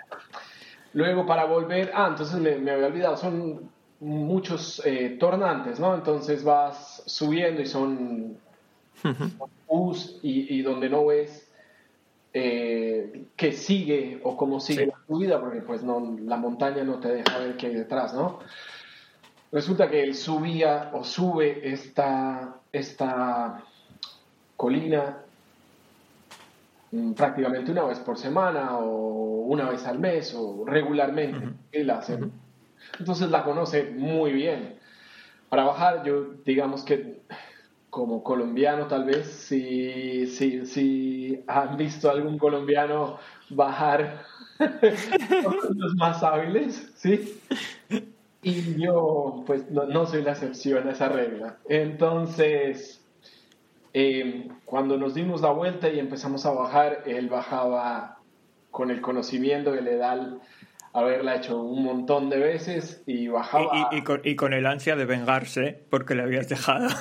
[0.93, 5.95] Luego para volver, ah, entonces me, me había olvidado, son muchos eh, tornantes, ¿no?
[5.95, 8.37] Entonces vas subiendo y son
[9.67, 11.51] U's y, donde no ves
[12.33, 17.09] eh, que sigue o cómo sigue la subida, porque pues no, la montaña no te
[17.09, 18.41] deja ver qué hay detrás, ¿no?
[19.55, 23.63] Resulta que él subía o sube esta, esta
[24.57, 25.19] colina
[26.91, 31.51] mm, prácticamente una vez por semana o una vez al mes o regularmente.
[31.71, 32.19] Él hace,
[32.99, 34.77] entonces la conoce muy bien.
[35.49, 37.23] Para bajar, yo digamos que
[37.91, 44.25] como colombiano tal vez, si, si, si han visto algún colombiano bajar
[44.59, 47.41] los más hábiles, ¿sí?
[48.45, 51.57] Y yo pues no, soy la excepción a esa regla.
[51.67, 53.03] Entonces,
[53.95, 58.19] em, cuando nos dimos la vuelta y empezamos a bajar, él bajaba
[58.71, 60.37] con el conocimiento que le da
[60.93, 63.89] haberla hecho un montón de veces y bajaba.
[63.91, 66.89] Y, y, con, el ansia de vengarse porque le habías dejado.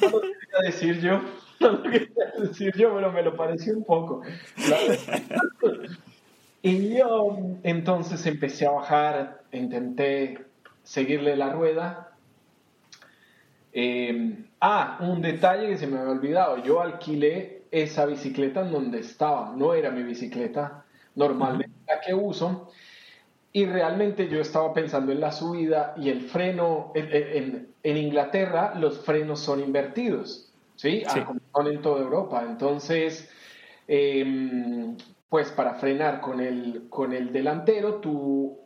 [0.00, 1.20] No lo quería decir yo,
[1.60, 4.22] no lo quería decir yo, pero me lo pareció un poco.
[6.62, 10.38] y yo entonces empecé a bajar, intenté
[10.84, 12.12] seguirle la rueda.
[13.72, 16.62] Eh, ah, un detalle que se me había olvidado.
[16.62, 19.52] Yo alquilé esa bicicleta en donde estaba.
[19.56, 20.84] No era mi bicicleta
[21.16, 22.70] normalmente la que uso.
[23.52, 28.98] Y realmente yo estaba pensando en la subida y el freno, en, en, Inglaterra los
[28.98, 31.04] frenos son invertidos, ¿sí?
[31.06, 31.20] sí.
[31.52, 32.44] Como en toda Europa.
[32.44, 33.30] Entonces,
[33.86, 34.96] em,
[35.28, 38.63] pues para frenar con el, con el delantero, tú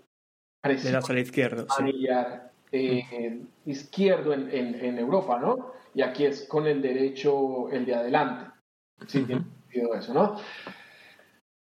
[0.68, 1.66] presionas a la izquierda.
[2.70, 5.72] Eh, izquierdo en, en, Europa, ¿no?
[5.94, 8.50] Y aquí es con el derecho, el de adelante.
[9.06, 10.36] Sí, tiene sentido eso, ¿no?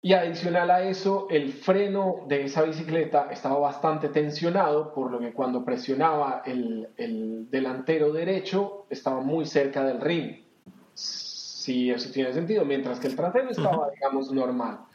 [0.01, 5.33] Y adicional a eso, el freno de esa bicicleta estaba bastante tensionado, por lo que
[5.33, 10.43] cuando presionaba el, el delantero derecho estaba muy cerca del ring.
[10.93, 14.86] Si eso tiene sentido, mientras que el trasero estaba, digamos, normal.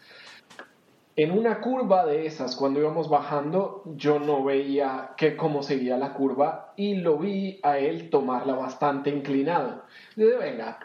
[1.14, 6.14] En una curva de esas, cuando íbamos bajando, yo no veía que cómo seguía la
[6.14, 9.84] curva y lo vi a él tomarla bastante inclinado.
[10.16, 10.78] Y dije, venga,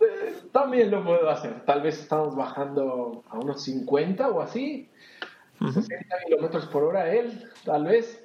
[0.00, 1.64] eh, también lo puedo hacer.
[1.64, 4.90] Tal vez estamos bajando a unos 50 o así,
[5.60, 8.22] 60 kilómetros por hora él, tal vez.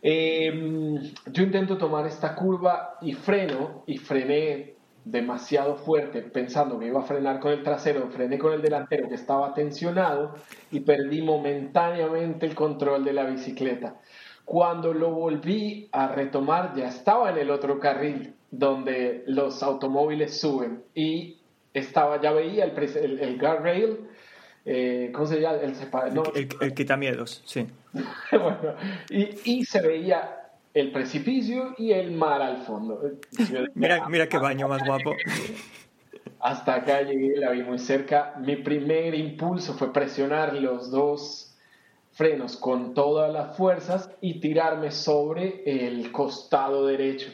[0.00, 4.77] Em, yo intento tomar esta curva y freno, y frené
[5.10, 9.14] demasiado fuerte pensando que iba a frenar con el trasero, frené con el delantero que
[9.14, 10.34] estaba tensionado
[10.70, 13.96] y perdí momentáneamente el control de la bicicleta.
[14.44, 20.82] Cuando lo volví a retomar ya estaba en el otro carril donde los automóviles suben
[20.94, 21.38] y
[21.72, 23.98] estaba, ya veía el, el, el guardrail,
[24.64, 25.56] eh, ¿cómo se llama?
[25.56, 25.74] El,
[26.34, 27.66] el, el, quitamiedos, sí.
[28.32, 28.74] bueno,
[29.08, 33.00] y, y se veía el precipicio y el mar al fondo.
[33.74, 35.14] mira, mira qué baño más guapo.
[36.40, 38.34] Hasta acá llegué, la vi muy cerca.
[38.38, 41.56] Mi primer impulso fue presionar los dos
[42.12, 47.30] frenos con todas las fuerzas y tirarme sobre el costado derecho.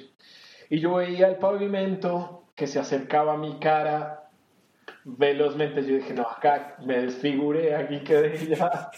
[0.70, 4.30] Y yo veía el pavimento que se acercaba a mi cara
[5.04, 5.82] velozmente.
[5.82, 8.90] Yo dije, no, acá me desfiguré, aquí quedé ya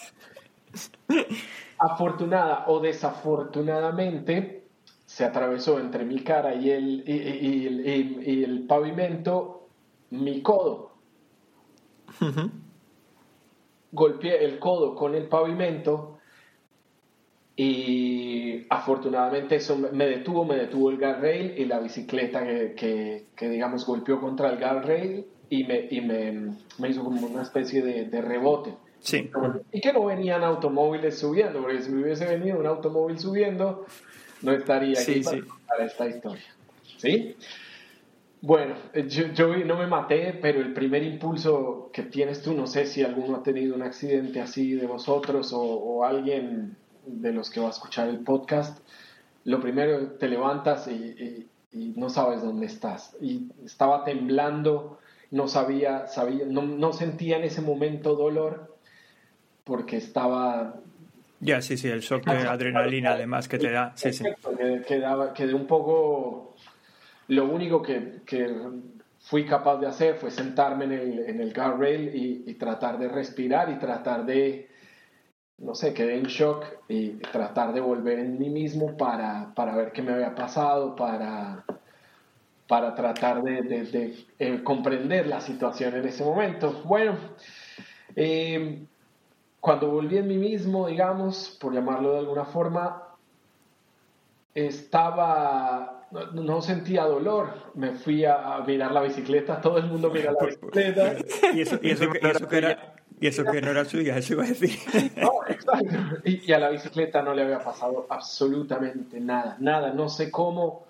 [1.79, 4.57] afortunada o desafortunadamente,
[5.05, 9.69] se atravesó entre mi cara y el, y, el pavimento
[10.11, 10.93] mi codo.
[13.93, 16.19] Golpeé el codo con el pavimento
[17.55, 23.87] y afortunadamente eso me detuvo, me detuvo el guardrail y la bicicleta que, que, digamos
[23.87, 28.21] golpeó contra el guardrail y me, y me, me hizo como una especie de, de
[28.21, 28.75] rebote.
[29.01, 29.31] Sí.
[29.73, 33.87] Y que no venían automóviles subiendo, porque si hubiese venido un automóvil subiendo,
[34.43, 35.23] no estaría aquí
[35.67, 36.45] para, esta historia.
[36.97, 37.37] ¿Sí?
[38.41, 38.75] Bueno,
[39.09, 43.03] yo, yo, no me maté, pero el primer impulso que tienes tú, no sé si
[43.03, 47.69] alguno ha tenido un accidente así de vosotros o, o alguien de los que va
[47.69, 48.79] a escuchar el podcast,
[49.45, 53.17] lo primero te levantas y, y, no sabes dónde estás.
[53.21, 54.99] Y estaba temblando,
[55.31, 58.76] no sabía, sabía no, no sentía en ese momento dolor,
[59.67, 60.77] porque estaba...
[61.41, 63.93] Ya, sí, sí, el shock de adrenalina además que te da.
[63.97, 64.25] Sí, sí.
[64.87, 66.55] Quedé un poco...
[67.29, 68.49] Lo único que, que,
[69.19, 73.09] fui capaz de hacer fue sentarme en el, en el guardrail y, y tratar de
[73.09, 74.69] respirar y tratar de,
[75.59, 79.91] no sé, quedé en shock y tratar de volver en mí mismo para, para ver
[79.91, 81.65] qué me había pasado, para,
[82.69, 86.85] para tratar de, de, eh, comprender la situación en ese momento.
[86.85, 87.19] Bueno,
[88.15, 88.87] eh,
[89.61, 93.03] cuando volví en mí mismo, digamos, por llamarlo de alguna forma,
[94.55, 100.47] estaba, no, sentía dolor, me fui a, mirar la bicicleta, todo el mundo mira la
[100.47, 101.17] bicicleta.
[101.55, 102.95] y eso, y eso, que, era...
[103.21, 104.79] Y eso que no era suya, eso iba a decir.
[105.17, 106.21] No, exacto.
[106.25, 109.93] Y, a la bicicleta no le había pasado absolutamente nada, nada.
[109.93, 110.87] No sé cómo,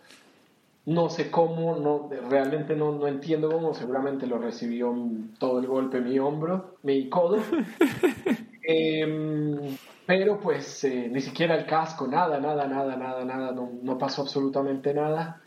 [0.87, 3.75] no sé cómo, no, realmente no, no entiendo cómo.
[3.75, 4.95] Seguramente lo recibió
[5.39, 7.39] todo el golpe mi hombro, mi codo.
[8.69, 9.77] Em,
[10.07, 14.23] pero pues eh, ni siquiera el casco, nada, nada, nada, nada, nada, no, no pasó
[14.23, 15.41] absolutamente nada.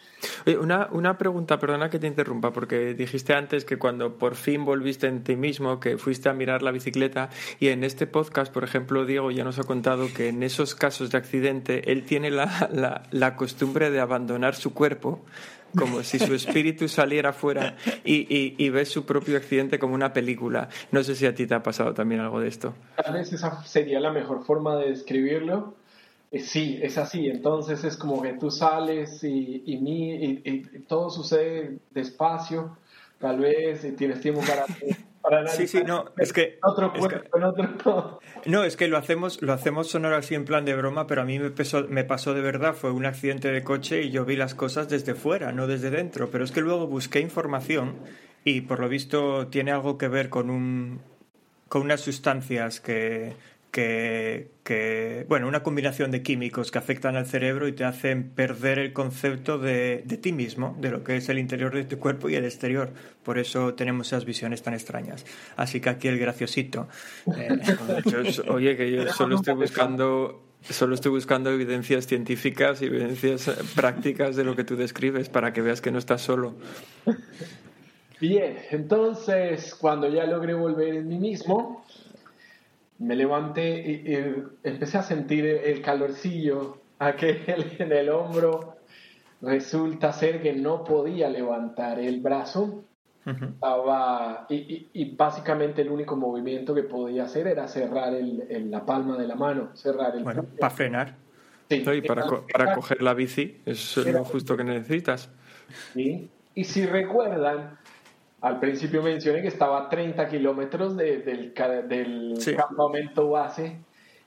[0.59, 5.07] una, una, pregunta, perdona que te interrumpa, porque dijiste antes que cuando por fin volviste
[5.07, 7.29] en ti mismo, que fuiste a mirar la bicicleta,
[7.59, 11.09] y en este podcast, por ejemplo, Diego ya nos ha contado que en esos casos
[11.11, 15.25] de accidente él tiene la, la, la costumbre de abandonar su cuerpo
[15.75, 20.69] como si su espíritu saliera fuera y, y, ves su propio accidente como una película.
[20.91, 22.73] No sé si a ti te ha pasado también algo de esto.
[23.03, 25.75] Tal vez esa sería la mejor forma de describirlo.
[26.31, 27.27] Eh, sí, es así.
[27.27, 32.77] Entonces es como que tú sales y, y, y todo sucede despacio,
[33.19, 34.41] tal vez, y tienes tiempo
[35.21, 36.57] para sí, sí, no, es que...
[36.63, 38.19] Otro otro...
[38.45, 41.25] No, es que lo hacemos, lo hacemos sonar así en plan de broma, pero a
[41.25, 41.51] mí me,
[41.89, 45.13] me pasó de verdad, fue un accidente de coche y yo vi las cosas desde
[45.13, 47.97] fuera, no desde dentro, pero es que luego busqué información
[48.43, 51.01] y por lo visto tiene algo que ver con un
[51.67, 53.35] con unas sustancias que,
[53.71, 58.93] que, bueno, una combinación de químicos que afectan al cerebro y te hacen perder el
[58.93, 62.35] concepto de, de, ti mismo, de lo que es el interior de tu cuerpo y
[62.35, 62.91] el exterior.
[63.23, 65.25] Por eso tenemos esas visiones tan extrañas.
[65.55, 66.87] Así que aquí el graciosito.
[67.37, 67.49] Eh,
[68.49, 74.35] oye, que yo solo estoy buscando Solo estoy buscando evidencias científicas y evidencias eh, prácticas
[74.35, 76.53] de lo que tú describes para que veas que no estás solo.
[78.19, 81.85] Bien, entonces cuando ya logré volver en mí mismo,
[82.99, 87.41] me levanté y, empecé a sentir el calorcillo aquel
[87.79, 88.75] en el hombro.
[89.41, 92.83] Resulta ser que no podía levantar el brazo.
[93.25, 99.27] Estaba, y, básicamente el único movimiento que podía hacer era cerrar el, la palma de
[99.27, 101.15] la mano, cerrar el Bueno, para frenar.
[101.69, 105.29] Sí, para, para coger la bici, es lo justo que necesitas.
[105.93, 106.27] Sí.
[106.55, 107.77] Y si recuerdan,
[108.41, 113.79] al principio mencioné que estaba a 30 kilómetros del, del campamento base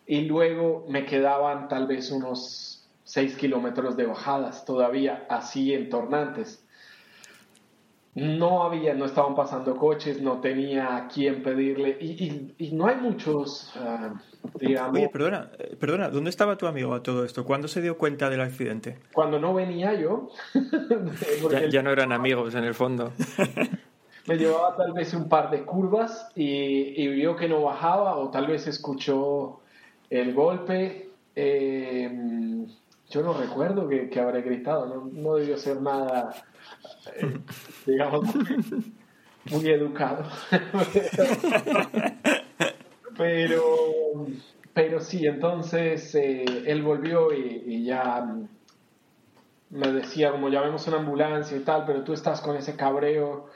[0.07, 6.67] y luego me quedaban tal vez unos 6 kilómetros de bajadas todavía así en tornantes.
[8.15, 12.97] No había, no estaban pasando coches, no tenía a quién pedirle y, y, no hay
[12.97, 14.15] muchos, uh,
[14.61, 14.99] digamos...
[14.99, 17.47] Oye, perdona, eh, perdona, ¿dónde estaba tu amigo a todo esto?
[17.47, 18.99] ¿Cuándo se dio cuenta del accidente?
[19.15, 20.29] Cuando no venía yo.
[21.51, 23.15] ya, ya no eran amigos en el fondo.
[24.27, 28.47] me llevaba tal vez un par de curvas y, vio que no bajaba o tal
[28.47, 29.61] vez escuchó
[30.11, 31.11] el golpe.
[31.35, 32.67] Eh,
[33.11, 36.35] yo no recuerdo que, que habré gritado, no, no debió ser nada,
[37.17, 37.39] eh,
[37.87, 38.29] digamos,
[39.51, 40.25] muy educado.
[43.17, 43.65] pero,
[44.73, 48.25] pero sí, entonces eh, él volvió y, y ya
[49.71, 53.49] me decía, como ya vemos una ambulancia y tal, pero tú estás con ese cabreo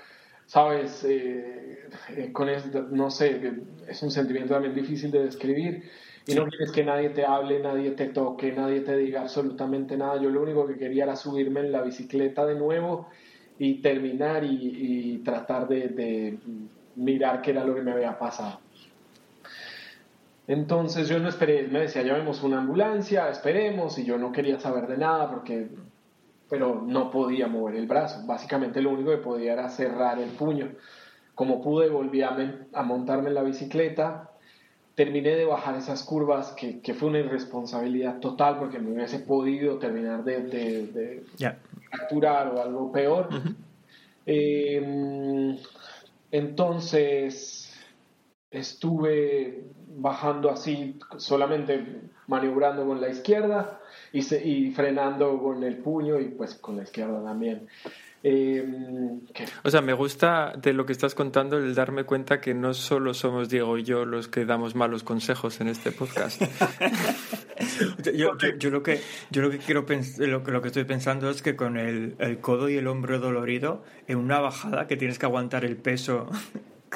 [0.47, 2.49] sabes, eh, eh, con
[2.93, 3.53] no sé,
[3.87, 5.85] es un sentimiento también difícil de describir
[6.27, 10.21] y no quieres que nadie te hable, nadie te toque, nadie te diga absolutamente nada.
[10.21, 13.09] Yo lo único que quería era subirme en la bicicleta de nuevo
[13.59, 16.39] y terminar y, tratar de,
[16.97, 18.61] mirar qué era lo que me había pasado.
[20.49, 24.59] Entonces yo no esperé, me decía, ya vemos una ambulancia, esperemos, y yo no quería
[24.61, 25.69] saber de nada porque
[26.49, 28.23] pero no podía mover el brazo.
[28.27, 30.73] Básicamente lo único que podía era cerrar el puño.
[31.35, 32.37] Como pude, volví a,
[32.83, 34.31] montarme en la bicicleta,
[34.95, 39.79] terminé de bajar esas curvas, que, que, fue una irresponsabilidad total porque me hubiese podido
[39.79, 41.25] terminar de, de,
[41.91, 43.29] capturar o algo peor.
[44.25, 45.59] Em,
[46.31, 47.75] entonces
[48.51, 53.81] estuve bajando así, solamente maniobrando con la izquierda
[54.13, 57.67] y, frenando con el puño y pues con la izquierda también.
[58.23, 59.21] Em,
[59.63, 63.15] o sea, me gusta de lo que estás contando el darme cuenta que no solo
[63.15, 66.43] somos Diego y yo los que damos malos consejos en este podcast.
[68.03, 69.87] yo, yo, lo que yo lo que quiero
[70.19, 73.85] lo, lo que estoy pensando es que con el, el codo y el hombro dolorido
[74.09, 76.29] en una bajada que tienes que aguantar el peso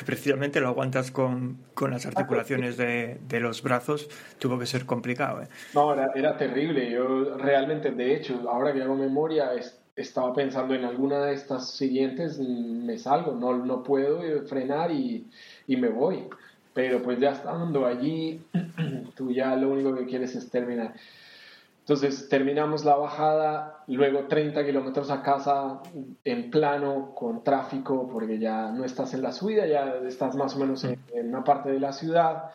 [0.00, 4.08] que precisamente lo aguantas con, con las articulaciones de, de, los brazos,
[4.38, 5.42] tuvo que ser complicado.
[5.42, 5.48] ¿eh?
[5.74, 6.90] No, era, era, terrible.
[6.90, 9.50] Yo realmente, de hecho, ahora que hago memoria,
[9.94, 15.26] estaba pensando en alguna de estas siguientes, mm, me salgo, no, no puedo frenar y,
[15.66, 16.24] y me voy.
[16.72, 18.40] Pero pues ya estando allí,
[19.16, 20.94] tú ya lo único que quieres es terminar.
[21.90, 25.80] Entonces terminamos la bajada, luego 30 kilómetros a casa
[26.22, 30.60] en plano, con tráfico, porque ya no estás en la subida, ya estás más o
[30.60, 32.52] menos en, una parte de la ciudad,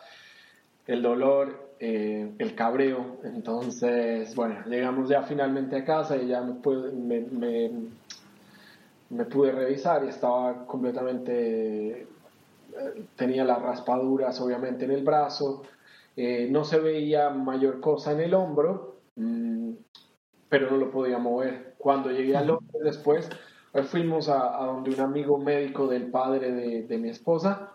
[0.86, 3.18] el dolor, eh, el cabreo.
[3.24, 7.20] Entonces, bueno, llegamos ya finalmente a casa y ya me pude, me,
[9.10, 12.06] me, pude revisar y estaba completamente, eh,
[13.16, 15.62] tenía las raspaduras obviamente en el brazo,
[16.16, 18.95] eh, no se veía mayor cosa en el hombro
[20.48, 21.74] pero no lo podía mover.
[21.78, 23.28] Cuando llegué a Londres después,
[23.72, 26.52] eh, fuimos a, donde un amigo médico del padre
[26.82, 27.72] de, mi esposa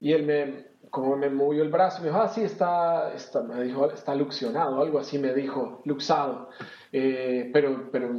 [0.00, 3.62] y él me, como me movió el brazo, me dijo, ah, sí, está, está me
[3.62, 6.50] dijo, está luxionado, algo así me dijo, luxado,
[6.92, 8.14] eh, pero, pero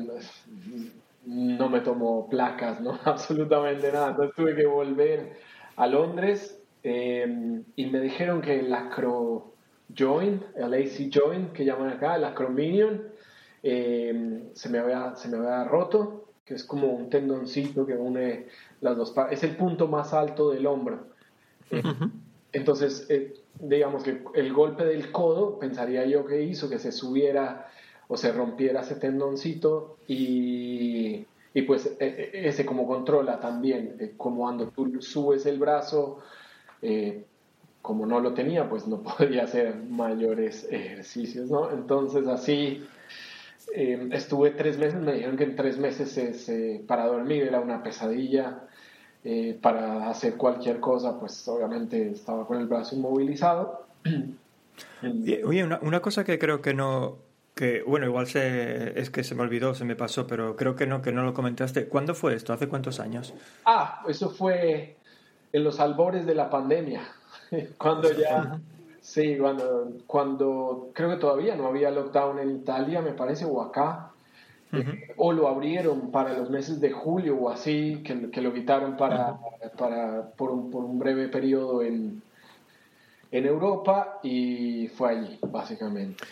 [1.25, 2.99] no me tomó placas, ¿no?
[3.05, 4.09] Absolutamente nada.
[4.09, 5.37] Entonces tuve que volver
[5.75, 9.53] a Londres eh, y me dijeron que el acro
[9.95, 13.03] joint, el AC joint que llaman acá, el acrominion,
[13.63, 18.47] eh, se, me había, se me había roto, que es como un tendoncito que une
[18.81, 21.07] las dos partes, es el punto más alto del hombro.
[21.71, 21.83] Eh,
[22.51, 27.67] entonces, eh, digamos que el golpe del codo, pensaría yo que hizo que se subiera
[28.07, 34.13] o se rompiera ese tendoncito y, y pues e, e, ese como controla también, eh,
[34.17, 36.19] como cuando tú subes el brazo,
[36.81, 37.25] eh,
[37.89, 41.71] como no lo tenía, pues no podía hacer mayores ejercicios, ¿no?
[41.71, 42.87] Entonces así
[43.73, 46.51] eh, estuve tres meses, me dijeron que en tres meses
[46.85, 48.67] para dormir era una pesadilla,
[49.61, 53.87] para hacer cualquier cosa, pues obviamente estaba con el brazo inmovilizado.
[55.43, 57.17] Oye, una, una cosa que creo que no,
[57.55, 60.85] que, bueno, igual se, es que se me olvidó, se me pasó, pero creo que
[60.85, 61.87] no, que no lo comentaste.
[61.87, 62.53] ¿Cuándo fue esto?
[62.53, 63.33] ¿Hace cuántos años?
[63.65, 64.95] Ah, eso fue
[65.51, 67.01] en los albores de la pandemia,
[67.77, 68.59] cuando ya,
[69.01, 74.11] sí, cuando, cuando creo que todavía no había lockdown en Italia, me parece, o acá,
[74.71, 78.97] eh, o lo abrieron para los meses de julio o así, que, que lo quitaron
[78.97, 79.37] para,
[79.77, 82.21] para, por, un, por un breve periodo en,
[83.31, 86.23] en Europa y fue allí, básicamente.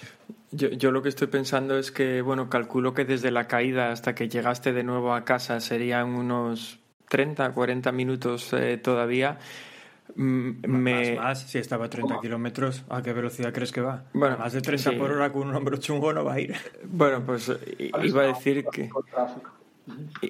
[0.51, 4.15] Yo, yo, lo que estoy pensando es que, bueno, calculo que desde la caída hasta
[4.15, 9.39] que llegaste de nuevo a casa serían unos 30, 40 minutos eh, todavía.
[10.15, 11.15] Mm, me...
[11.15, 14.05] Más, más, si estaba a 30 kilómetros, ¿a qué velocidad crees que va?
[14.13, 16.55] Bueno, más de 30 por hora con un hombro chungo no va a ir.
[16.83, 17.51] Bueno, pues
[18.03, 18.89] iba a decir que...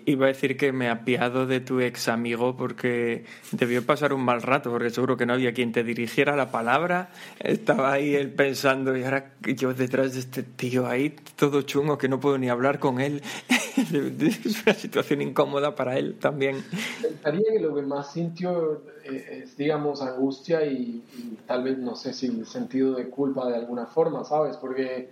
[0.06, 4.42] Iba a decir que me apiado de tu ex amigo porque debió pasar un mal
[4.42, 7.10] rato, porque seguro que no había quien te dirigiera la palabra.
[7.40, 12.08] Estaba ahí él pensando, y ahora yo detrás de este tío ahí, todo chungo, que
[12.08, 13.24] no puedo ni hablar con él.
[13.50, 16.64] es una situación incómoda para él también.
[17.02, 21.96] Pensaría que lo que más sintió eh, es, digamos, angustia y, y tal vez, no
[21.96, 24.58] sé si sentido de culpa de alguna forma, ¿sabes?
[24.58, 25.10] Porque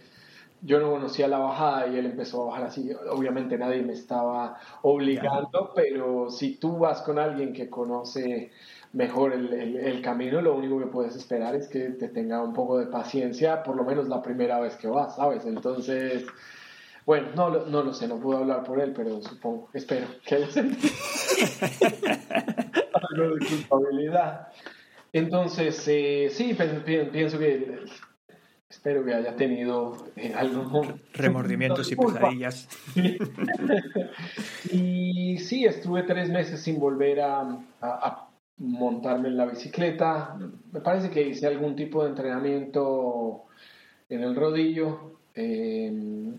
[0.61, 2.91] yo no conocía la bajada y él empezó a bajar así.
[3.09, 8.51] Obviamente nadie me estaba obligando, pero si tú vas con alguien que conoce
[8.93, 12.77] mejor el, el, camino, lo único que puedes esperar es que te tenga un poco
[12.77, 15.45] de paciencia, por lo menos la primera vez que vas, ¿sabes?
[15.45, 16.25] Entonces,
[17.05, 20.47] bueno, no, no lo sé, no puedo hablar por él, pero supongo, espero que él
[22.93, 24.47] algo de culpabilidad.
[25.13, 26.57] Entonces, eh, sí,
[27.11, 27.79] pienso que
[28.69, 30.81] Espero que haya tenido eh, algo.
[31.13, 32.67] Remordimientos y pesadillas.
[34.71, 37.59] y sí, estuve tres meses sin volver a,
[38.57, 40.35] montarme en la bicicleta.
[40.71, 43.43] Me parece que hice algún tipo de entrenamiento
[44.09, 46.37] en el rodillo, em,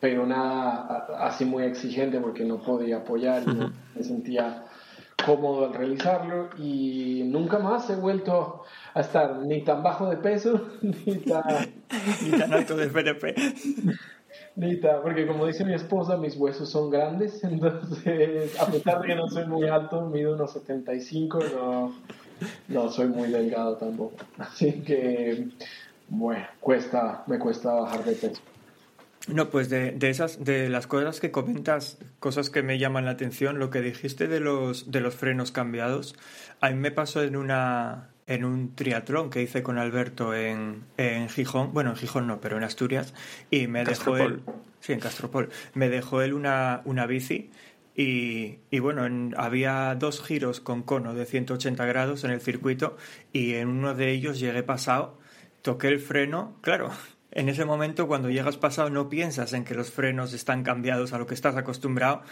[0.00, 4.64] pero nada así muy exigente porque no podía apoyar, me sentía
[5.24, 8.64] cómodo al realizarlo y nunca más he vuelto
[8.94, 11.42] a estar ni tan bajo de peso ni tan,
[12.22, 13.34] ni tan alto de FNP.
[14.56, 19.08] Ni tan, porque como dice mi esposa, mis huesos son grandes, entonces a pesar de
[19.08, 21.94] que no soy muy alto, mido unos 75, no,
[22.68, 24.16] no soy muy delgado tampoco.
[24.38, 25.48] Así que,
[26.08, 28.42] bueno, cuesta, me cuesta bajar de peso.
[29.28, 33.10] No, pues de, de, esas, de las cosas que comentas, cosas que me llaman la
[33.10, 36.16] atención, lo que dijiste de los, de los frenos cambiados,
[36.60, 41.28] a mí me pasó en una en un triatlón que hice con Alberto en, en
[41.28, 43.14] Gijón, bueno, en Gijón no, pero en Asturias,
[43.50, 44.42] y me dejó él,
[44.80, 47.50] sí, en Castropol, me dejó él una, una bici
[47.96, 52.96] y, y bueno, había dos giros con cono de 180 grados en el circuito
[53.32, 55.18] y en uno de ellos llegué pasado,
[55.62, 56.90] toqué el freno, claro,
[57.30, 61.18] en ese momento, cuando llegas pasado, no piensas en que los frenos están cambiados a
[61.18, 62.22] lo que estás acostumbrado.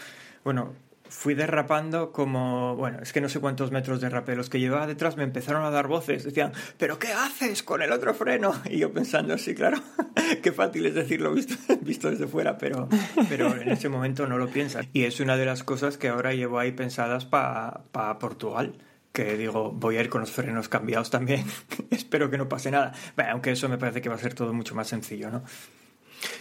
[0.43, 0.73] Bueno,
[1.09, 4.35] fui derrapando como, bueno, es que no sé cuántos metros derrapé.
[4.35, 6.23] Los que llevaba detrás me empezaron a dar voces.
[6.23, 8.53] Decían, ¿pero qué haces con el otro freno?
[8.69, 9.81] Y yo pensando, sí, claro,
[10.43, 12.89] qué fácil es decirlo visto, visto desde fuera, pero,
[13.29, 14.87] pero en ese momento no lo piensas.
[14.93, 18.77] Y es una de las cosas que ahora llevo ahí pensadas para pa Portugal
[19.13, 21.43] que digo, voy a ir con los frenos cambiados también.
[21.89, 22.93] Espero que no pase nada.
[23.31, 25.43] aunque eso me parece que va a ser todo mucho más sencillo, ¿no?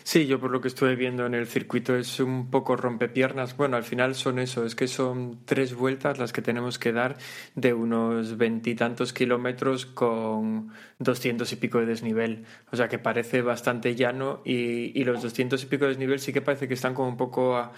[0.04, 3.56] Sí, yo por lo que estuve viendo en el circuito es un poco rompepiernas.
[3.56, 7.16] Bueno, al final son eso, es que son tres vueltas las que tenemos que dar
[7.54, 12.44] de unos veintitantos kilómetros con doscientos y pico de desnivel.
[12.70, 16.32] O sea que parece bastante llano y, y los doscientos y pico de desnivel sí
[16.32, 17.56] que parece que están como un poco...
[17.56, 17.72] A...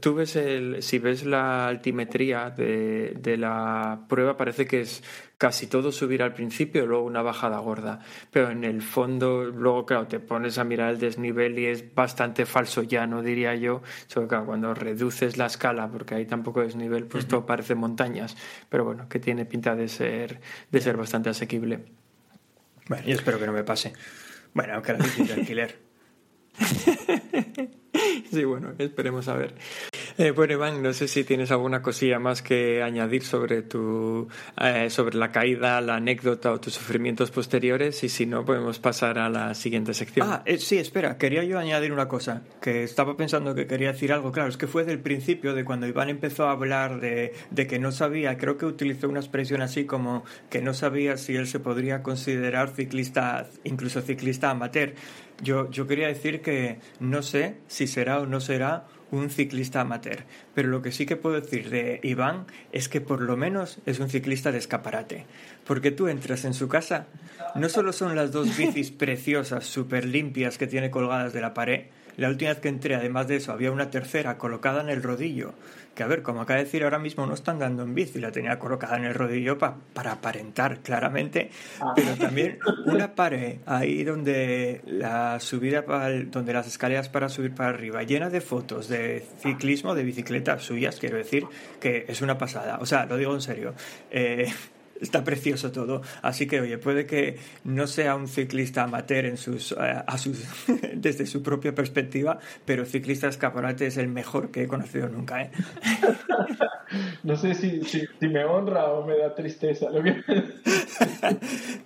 [0.00, 0.82] Tú ves el...
[0.82, 5.02] Si ves la altimetría de, de la prueba parece que es
[5.38, 8.00] casi todo subir al principio y luego una bajada gorda.
[8.30, 12.44] Pero en el fondo, luego, claro, te pones a mirar el desnivel y es bastante
[12.44, 13.82] falso llano, diría yo.
[14.08, 18.36] Sobre que cuando reduces la escala, porque hay tan poco desnivel, pues todo parece montañas.
[18.68, 20.40] Pero bueno, que tiene pinta de ser,
[20.70, 21.84] de ser bastante asequible.
[22.88, 23.92] Bueno, yo espero que no me pase.
[24.54, 25.78] Bueno, aunque la bici de alquiler.
[28.30, 29.54] sí, bueno, esperemos a ver.
[30.20, 34.26] Eh, bueno, Iván, no sé si tienes alguna cosilla más que añadir sobre tu
[34.60, 39.20] eh, sobre la caída, la anécdota o tus sufrimientos posteriores y si no podemos pasar
[39.20, 40.26] a la siguiente sección.
[40.28, 44.12] Ah, eh, sí, espera, quería yo añadir una cosa, que estaba pensando que quería decir
[44.12, 47.66] algo, claro, es que fue del principio de cuando Iván empezó a hablar de, de
[47.68, 51.46] que no sabía, creo que utilizó una expresión así como que no sabía si él
[51.46, 54.94] se podría considerar ciclista, incluso ciclista amateur.
[55.40, 60.24] Yo, yo quería decir que no sé si será o no será un ciclista amateur.
[60.54, 64.00] Pero lo que sí que puedo decir de Iván es que por lo menos es
[64.00, 65.26] un ciclista de escaparate.
[65.66, 67.06] Porque tú entras en su casa,
[67.54, 71.86] no solo son las dos bicis preciosas, súper limpias que tiene colgadas de la pared,
[72.18, 75.54] la última vez que entré, además de eso, había una tercera colocada en el rodillo.
[75.94, 78.32] Que a ver, como acaba de decir ahora mismo, no está andando en bici, la
[78.32, 81.50] tenía colocada en el rodillo para aparentar claramente.
[81.80, 81.92] Ah.
[81.94, 87.70] Pero también una pared ahí donde la subida, para donde las escaleras para subir para
[87.70, 91.46] arriba, llena de fotos de ciclismo, de bicicletas suyas, quiero decir,
[91.78, 92.78] que es una pasada.
[92.80, 93.74] O sea, lo digo en serio.
[94.10, 94.52] Eh,
[95.00, 96.02] está precioso todo.
[96.22, 100.44] Así que, oye, puede que no sea un ciclista amateur en sus, eh, a sus,
[100.94, 105.42] desde su propia perspectiva, pero ciclista escaparate es el mejor que he conocido nunca.
[105.42, 105.50] ¿eh?
[107.22, 109.90] no sé si, si, me honra o me da tristeza.
[109.90, 110.16] Lo que...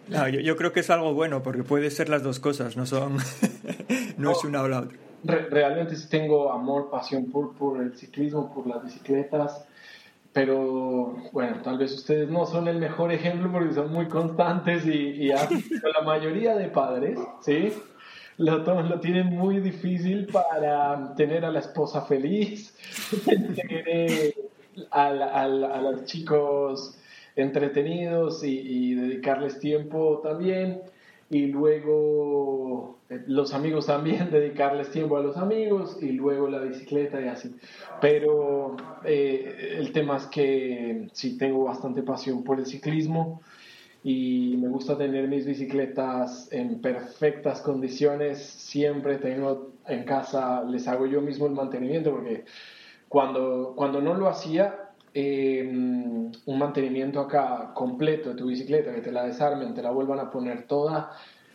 [0.09, 2.87] no, yo, yo, creo que es algo bueno, porque puede ser las dos cosas, no
[2.87, 3.17] son.
[4.17, 4.99] no, es una o la otra.
[5.25, 9.67] realmente tengo amor, pasión por, por el ciclismo, por las bicicletas
[10.33, 14.91] pero bueno, tal vez ustedes no son el mejor ejemplo porque son muy constantes y,
[14.91, 17.73] y la mayoría de padres, ¿sí?
[18.39, 22.75] Lo, lo tienen muy difícil para tener a la esposa feliz,
[23.25, 24.35] tener
[24.91, 26.99] a, a, a, los chicos
[27.37, 30.81] entretenidos y, y dedicarles tiempo también
[31.33, 37.21] y luego eh, los amigos también, dedicarles tiempo a los amigos y luego la bicicleta
[37.23, 37.57] y así.
[38.03, 43.41] Pero eh, el tema es que sí tengo bastante pasión por el ciclismo
[44.05, 48.39] y me gusta tener mis bicicletas en perfectas condiciones.
[48.39, 52.45] Siempre tengo en casa, les hago yo mismo el mantenimiento porque
[53.09, 54.82] cuando, cuando no lo hacía,
[55.15, 60.21] eh, un mantenimiento acá completo de tu bicicleta, que te la desarmen, te la vuelvan
[60.21, 61.11] a poner toda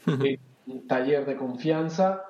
[0.05, 2.23] en un taller de confianza,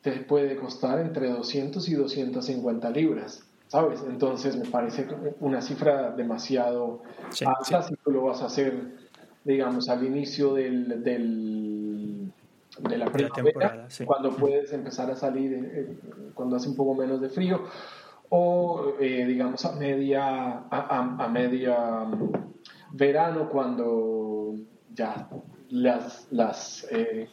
[0.00, 4.02] te puede costar entre 200 y 250 libras, ¿sabes?
[4.08, 5.06] Entonces me parece
[5.40, 7.02] una cifra demasiado
[7.46, 8.96] alta si tú lo vas a hacer,
[9.44, 12.32] digamos, al inicio del, del
[12.80, 15.96] de la primavera, cuando puedes empezar a salir, eh,
[16.34, 17.62] cuando hace un poco menos de frío
[18.30, 22.32] o eh, digamos a media, a, media mm,
[22.92, 24.54] verano cuando
[24.92, 25.28] ya
[25.70, 27.28] las, las, eh,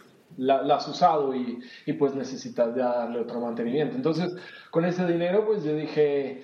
[0.72, 3.96] has usado y, y, pues necesitas ya darle otro mantenimiento.
[3.96, 4.36] Entonces,
[4.72, 6.41] con ese dinero pues yo dije,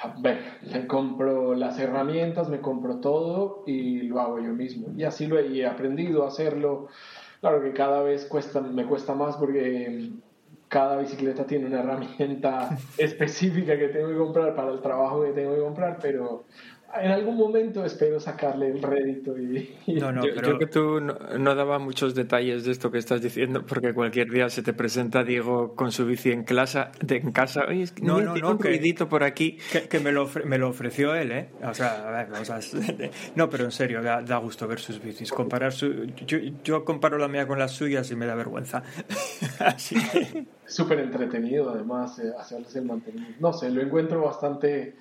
[0.00, 0.38] a ver,
[0.72, 4.88] me compro las herramientas, me compro todo y lo hago yo mismo.
[4.96, 6.88] Y así lo he, he aprendido a hacerlo.
[7.40, 10.10] Claro que cada vez cuesta, me cuesta más porque
[10.70, 15.54] cada bicicleta tiene una herramienta específica que tengo que comprar para el trabajo que tengo
[15.54, 16.46] que comprar, pero
[16.98, 21.54] en algún momento espero sacarle el rédito y, no, no, yo, creo que tú no,
[21.54, 25.74] daba muchos detalles de esto que estás diciendo porque cualquier día se te presenta Diego
[25.74, 27.64] con su bici en clase de, en casa.
[27.68, 29.58] Oye, no no no un ruidito por aquí.
[29.88, 32.28] que, me, lo me lo ofreció él eh o sea, a ver,
[33.36, 35.30] no pero en serio da, da, gusto ver sus bicis.
[35.30, 38.82] Comparar su yo, yo comparo la mía con las suyas y me da vergüenza.
[39.60, 43.36] Así que súper entretenido además eh, hacerles el mantenimiento.
[43.40, 44.96] No sé lo encuentro bastante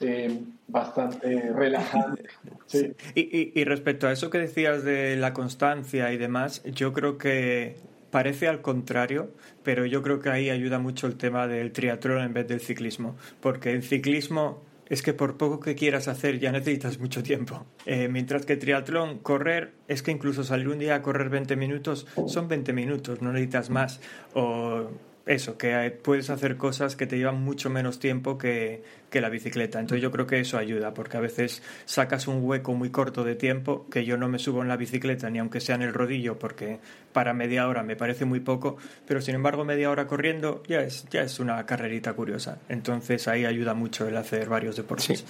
[0.00, 2.24] eh, bastante relajante.
[3.14, 7.76] Y, respecto a eso que decías de la constancia y demás, yo creo que
[8.10, 9.30] parece al contrario,
[9.62, 13.16] pero yo creo que ahí ayuda mucho el tema del triatlón en vez del ciclismo,
[13.40, 17.66] porque el ciclismo es que por poco que quieras hacer ya necesitas mucho tiempo.
[17.86, 22.06] Eh, mientras que triatlón, correr, es que incluso salir un día a correr 20 minutos
[22.26, 24.00] son 20 minutos, no necesitas más.
[24.34, 24.88] O
[25.26, 29.80] eso, que puedes hacer cosas que te llevan mucho menos tiempo que, que, la bicicleta.
[29.80, 33.34] Entonces yo creo que eso ayuda, porque a veces sacas un hueco muy corto de
[33.34, 36.38] tiempo, que yo no me subo en la bicicleta, ni aunque sea en el rodillo,
[36.38, 36.78] porque
[37.12, 41.06] para media hora me parece muy poco, pero sin embargo media hora corriendo ya es,
[41.10, 42.58] ya es una carrerita curiosa.
[42.68, 45.24] Entonces ahí ayuda mucho el hacer varios deportes.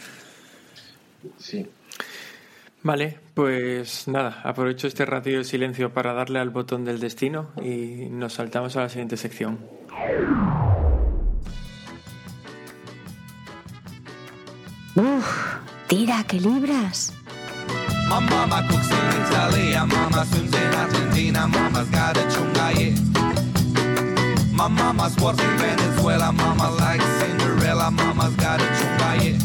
[1.39, 1.67] sí.
[2.87, 8.07] Vale, pues nada, aprovecho este ratio de silencio para darle al botón del destino y
[8.11, 9.59] nos saltamos a la siguiente sección.
[14.97, 17.13] Uf, tira, que libras.
[18.09, 22.95] My mama cooks in Italy, mama swims in Argentina, mama's got a chunga, yeah.
[24.53, 29.39] My mama's works in Venezuela, mama likes Cinderella, chunga, mama's got a chunga, yeah.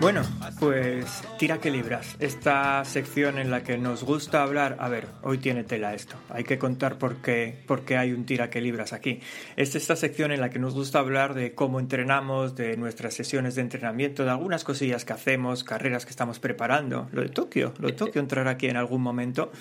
[0.00, 0.22] Bueno,
[0.58, 2.16] pues tira que libras.
[2.18, 6.16] Esta sección en la que nos gusta hablar, a ver, hoy tiene tela esto.
[6.30, 9.20] Hay que contar por qué, por qué hay un tira que libras aquí.
[9.56, 13.54] Es esta sección en la que nos gusta hablar de cómo entrenamos, de nuestras sesiones
[13.54, 17.08] de entrenamiento, de algunas cosillas que hacemos, carreras que estamos preparando.
[17.12, 19.52] Lo de Tokio, lo de Tokio entrará aquí en algún momento.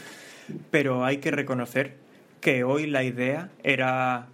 [0.72, 1.96] Pero hay que reconocer
[2.42, 4.28] que hoy la idea era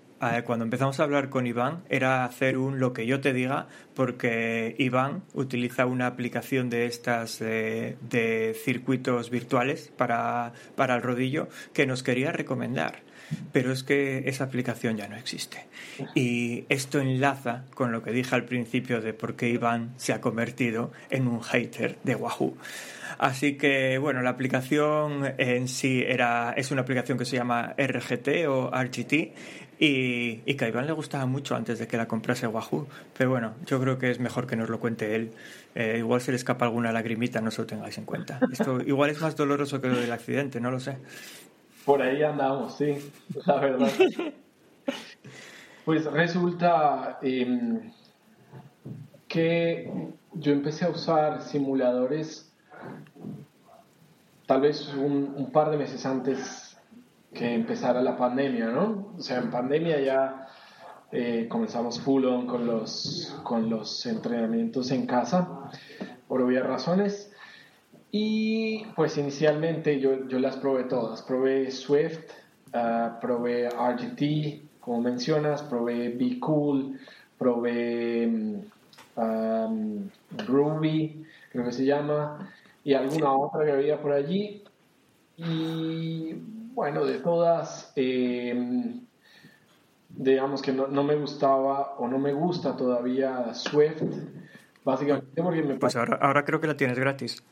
[0.45, 4.76] cuando empezamos a hablar con Iván era hacer un lo que yo te diga porque
[4.78, 12.03] Iván utiliza una aplicación de estas de, circuitos virtuales para, para el rodillo que nos
[12.03, 13.01] quería recomendar.
[13.51, 15.65] Pero es que esa aplicación ya no existe.
[16.13, 20.21] Y esto enlaza con lo que dije al principio de por qué Iván se ha
[20.21, 22.55] convertido en un hater de Wahoo.
[23.17, 28.47] Así que, bueno, la aplicación en sí era, es una aplicación que se llama RGT
[28.47, 29.13] o RGT
[29.80, 32.88] y, que a Iván le gustaba mucho antes de que la comprase Wahoo.
[33.17, 35.32] Pero bueno, yo creo que es mejor que nos lo cuente él.
[35.76, 38.39] Eh, igual se le escapa alguna lagrimita, no se lo tengáis en cuenta.
[38.51, 40.97] Esto igual es más doloroso que lo del accidente, no lo sé.
[41.86, 43.11] Por ahí andamos, sí,
[43.45, 43.91] la verdad.
[45.86, 47.91] Pues resulta em,
[49.28, 49.91] que
[50.34, 52.53] yo empecé a usar simuladores
[54.45, 56.62] tal vez un, par de meses antes
[57.34, 59.14] que empezara la pandemia, ¿no?
[59.18, 60.48] O sea, en pandemia ya
[61.12, 65.70] eh, comenzamos full on con los, con los entrenamientos en casa,
[66.28, 67.32] por obvias razones.
[68.12, 71.24] Y pues inicialmente yo, yo las probé todas.
[71.24, 72.32] Probé Swift,
[72.74, 77.00] uh, probé RGT, como mencionas, probé Be Cool,
[77.38, 78.28] probé
[79.16, 80.10] um,
[80.46, 82.52] Ruby, creo que se llama,
[82.84, 84.64] y alguna otra que había por allí.
[85.38, 86.36] Y
[86.74, 89.05] bueno, de todas, em,
[90.09, 94.03] digamos que no, no, me gustaba o no me gusta todavía Swift,
[94.84, 95.76] básicamente porque me...
[95.76, 97.43] Pues ahora, ahora creo que la tienes gratis.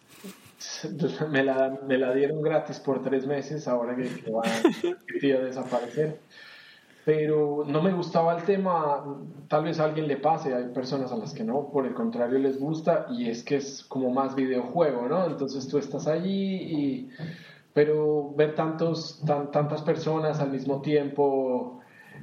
[1.31, 6.19] Me la, me la dieron gratis por tres meses, ahora que, que va a desaparecer
[7.03, 9.03] pero no me gustaba el tema,
[9.47, 12.37] tal vez a alguien le pase, hay personas a las que no, por el contrario
[12.37, 15.25] les gusta y es que es como más videojuego, ¿no?
[15.25, 17.09] Entonces tú estás allí y
[17.73, 21.79] pero ver tantos tantas personas al mismo tiempo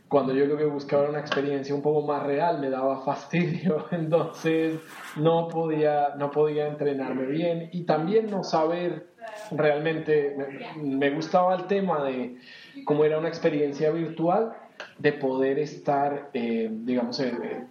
[0.08, 4.78] cuando yo lo que buscaba una experiencia un poco más real me daba fastidio, entonces
[5.16, 9.08] no podía no podía entrenarme bien y también no saber
[9.50, 10.36] realmente
[10.76, 12.36] me gustaba el tema de
[12.84, 14.52] cómo era una experiencia virtual
[14.98, 17.66] de poder estar, eh, digamos, eh,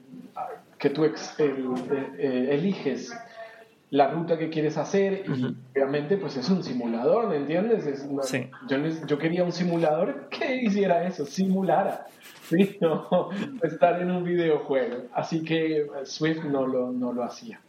[0.78, 3.14] que tú eh, eliges
[3.90, 8.06] la ruta que quieres hacer y obviamente pues es un simulador, ¿me entiendes?
[8.68, 8.78] yo,
[9.08, 12.08] yo, quería un simulador que hiciera eso, simulara,
[12.50, 12.78] ¿sí?
[12.82, 13.30] no
[13.64, 15.04] estar en un videojuego.
[15.14, 17.62] Así que Swift no lo, no lo hacía.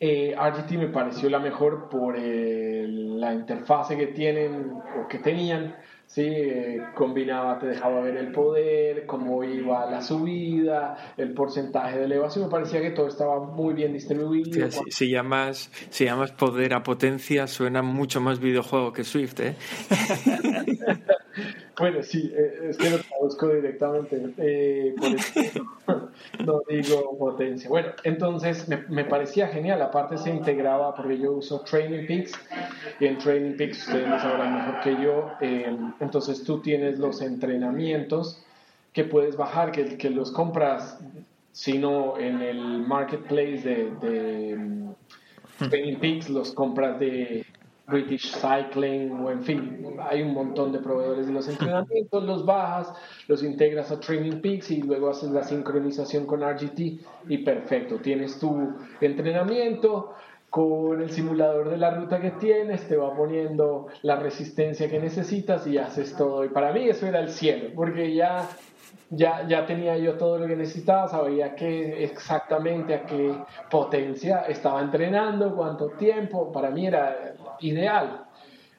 [0.00, 5.76] RGT me pareció la mejor por la interfase que tienen o que tenían
[6.14, 12.04] Sí, eh, combinaba, te dejaba ver el poder, cómo iba la subida, el porcentaje de
[12.04, 12.44] elevación.
[12.44, 14.70] Me parecía que todo estaba muy bien distribuido.
[14.90, 19.56] si, llamas, si llamas poder a potencia, suena mucho más videojuego que Swift, ¿eh?
[21.78, 24.34] bueno, sí, eh, es que lo traduzco directamente.
[24.38, 26.10] Eh, por
[26.46, 27.68] no digo potencia.
[27.68, 29.82] Bueno, entonces me, parecía genial.
[29.82, 32.32] Aparte se integraba, porque yo uso Training Peaks,
[33.00, 35.30] y en Training Peaks ustedes lo sabrán mejor que yo.
[36.00, 38.42] entonces tú tienes los entrenamientos
[38.92, 41.00] que puedes bajar, que, que los compras,
[41.52, 44.94] sino en el marketplace de, de mm,
[45.68, 47.44] Training Peaks, los compras de
[47.86, 52.92] British Cycling o en fin, hay un montón de proveedores de los entrenamientos, los bajas,
[53.28, 56.80] los integras a Training Peaks y luego haces la sincronización con RGT
[57.28, 60.14] y perfecto, tienes tu entrenamiento
[60.48, 65.66] con el simulador de la ruta que tienes, te va poniendo la resistencia que necesitas
[65.66, 66.44] y haces todo.
[66.44, 68.48] Y para mí eso era el cielo, porque ya
[69.10, 73.34] ya, ya tenía yo todo lo que necesitaba, sabía qué exactamente a qué
[73.70, 77.34] potencia estaba entrenando, cuánto tiempo, para mí era
[77.66, 78.26] ideal.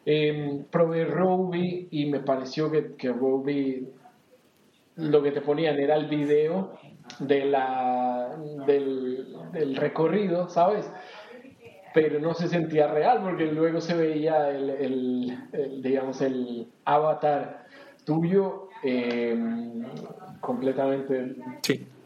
[0.05, 3.87] Eh, probé Ruby y me pareció que, que Ruby
[4.97, 6.77] lo que te ponían era el video
[7.19, 10.89] de la, del, del recorrido, ¿sabes?
[11.95, 17.63] pero no se sentía real porque luego se veía el, el, digamos el avatar
[18.03, 19.33] tuyo eh,
[20.41, 21.35] completamente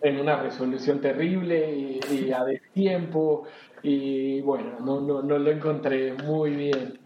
[0.01, 3.45] en una resolución terrible y, a destiempo
[3.83, 6.99] y bueno, no, no, no, lo encontré muy bien.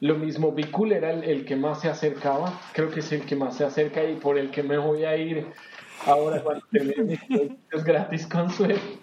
[0.00, 3.56] Lo mismo, Bicool era el, que más se acercaba, creo que es el que más
[3.56, 5.46] se acerca y por el que me voy a ir
[6.06, 7.18] ahora cuando termine
[7.72, 8.98] mis gratis con Swift.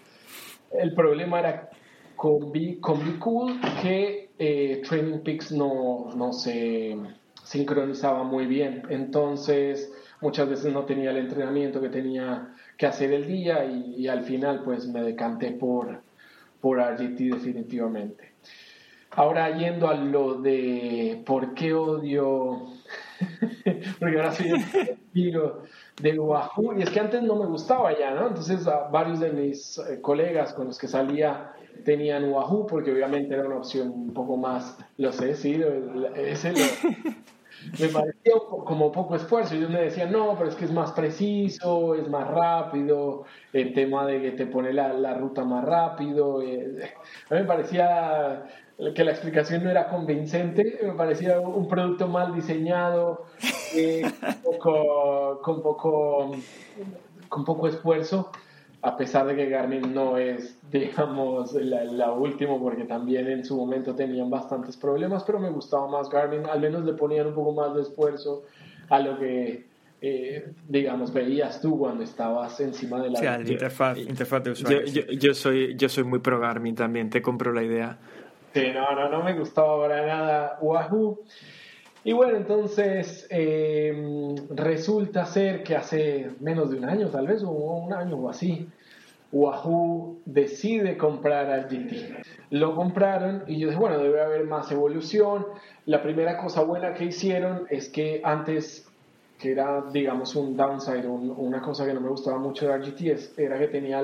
[0.72, 1.70] El problema era
[2.16, 6.96] con, B, con Bicool que eh, Training Peaks no, no se
[7.44, 8.84] sincronizaba muy bien.
[8.90, 9.92] Entonces,
[10.22, 14.64] muchas veces no tenía el entrenamiento que tenía que hacer el día y, al final
[14.64, 16.02] pues me decanté por,
[16.62, 18.32] por RGT definitivamente.
[19.12, 22.68] Ahora yendo a lo de por qué odio,
[24.00, 25.44] porque ahora soy el
[26.02, 28.28] de Wahoo, y es que antes no me gustaba ya, ¿no?
[28.28, 31.52] Entonces varios de mis eh, colegas con los que salía
[31.84, 35.62] tenían Wahoo, porque obviamente era una opción un poco más, lo sé, sí,
[36.16, 36.60] ese lo,
[37.80, 38.34] me parecía
[38.66, 39.56] como poco esfuerzo.
[39.56, 44.06] Ellos me decían, no, pero es que es más preciso, es más rápido, el tema
[44.06, 46.42] de que te pone la, la ruta más rápido.
[46.42, 46.94] Eh,
[47.30, 48.46] a mí me parecía
[48.96, 53.26] que la explicación no era convincente, me parecía un producto mal diseñado,
[53.76, 54.02] eh,
[54.60, 56.32] con, poco,
[57.30, 58.32] con poco esfuerzo
[58.84, 63.96] a pesar de que Garmin no es, digamos, la, última, porque también en su momento
[63.96, 67.76] tenían bastantes problemas, pero me gustaba más Garmin, al menos le ponían un poco más
[67.76, 68.44] de esfuerzo
[68.90, 69.68] a lo que,
[70.02, 73.20] eh, digamos, veías tú cuando estabas encima de la...
[73.20, 74.86] Sí, interfaz, interfaz de usuario.
[74.86, 77.98] Yo, yo, soy, yo soy muy pro Garmin también, te compro la idea.
[78.54, 81.24] Sí, no, no, no me gustaba para nada Wahoo.
[82.04, 87.52] Y bueno, entonces em, resulta ser que hace menos de un año, tal vez, o
[87.52, 88.68] un año o así,
[89.32, 92.24] Wahoo decide comprar al GT.
[92.50, 95.46] Lo compraron y yo dije, bueno, debe haber más evolución.
[95.86, 98.90] La primera cosa buena que hicieron es que antes,
[99.40, 103.60] que era, digamos, un downside, una cosa que no me gustaba mucho de RGT, era
[103.60, 104.02] que tenía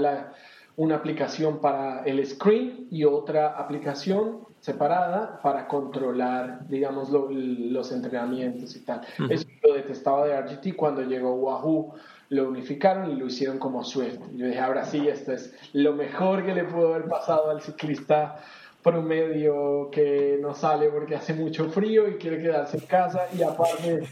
[0.78, 8.82] una aplicación para el screen y otra aplicación separada para controlar, digamos, los entrenamientos y
[8.82, 9.02] tal.
[9.30, 11.94] Eso lo detestaba de RGT cuando llegó Wahoo,
[12.30, 14.20] lo unificaron y lo hicieron como Swift.
[14.36, 18.40] Yo dije, ahora sí, esto es lo mejor que le pudo haber pasado al ciclista
[18.84, 24.04] promedio que no sale porque hace mucho frío y quiere quedarse en casa y aparte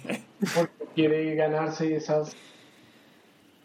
[0.53, 2.35] porque quiere ganarse esas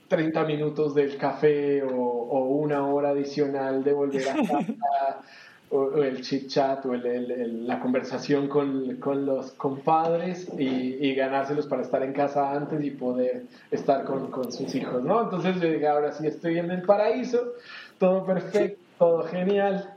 [0.09, 5.21] 30 minutos del café o, o una hora adicional de volver a casa
[5.71, 11.83] o, el chit chat o el, la conversación con, con los compadres y, ganárselos para
[11.83, 15.23] estar en casa antes y poder estar con, con sus hijos, ¿no?
[15.23, 17.53] Entonces yo dije, ahora sí estoy en el paraíso,
[17.99, 19.97] todo perfecto, todo genial.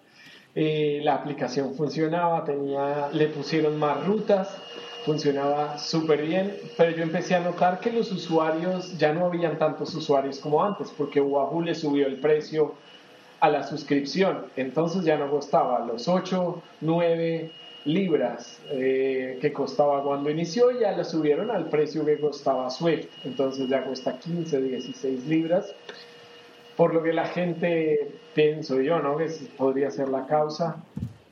[0.56, 4.56] Eh, la aplicación funcionaba, tenía, le pusieron más rutas,
[5.06, 9.96] funcionaba súper bien, pero yo empecé a notar que los usuarios, ya no habían tantos
[9.96, 12.76] usuarios como antes, porque Wahoo le subió el precio
[13.44, 14.46] a la suscripción.
[14.56, 17.52] Entonces ya no costaba los 8, 9
[17.84, 23.08] libras eh, que costaba cuando inició, ya lo subieron al precio que costaba Swift.
[23.26, 25.76] Entonces ya cuesta 15, 16 libras.
[26.78, 29.18] Por lo que la gente, pienso yo, ¿no?
[29.18, 29.28] que
[29.58, 30.78] podría ser la causa,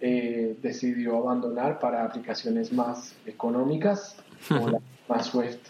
[0.02, 4.18] eh, decidió abandonar para aplicaciones más económicas,
[4.50, 5.66] como la más Swift.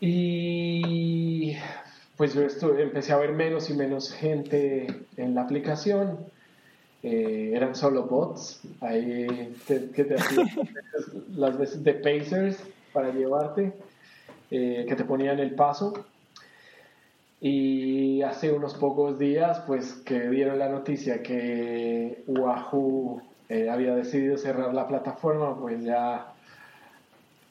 [0.00, 1.54] Y
[2.18, 2.42] pues yo
[2.78, 6.18] empecé a ver menos y menos gente en la aplicación.
[7.04, 10.48] Eh, eran solo bots ahí que te hacían
[11.36, 12.58] las veces de pacers
[12.92, 13.72] para llevarte,
[14.50, 15.94] eh, que te ponían el paso.
[17.40, 24.36] Y hace unos pocos días, pues que dieron la noticia que Wahoo eh, había decidido
[24.36, 26.32] cerrar la plataforma, pues ya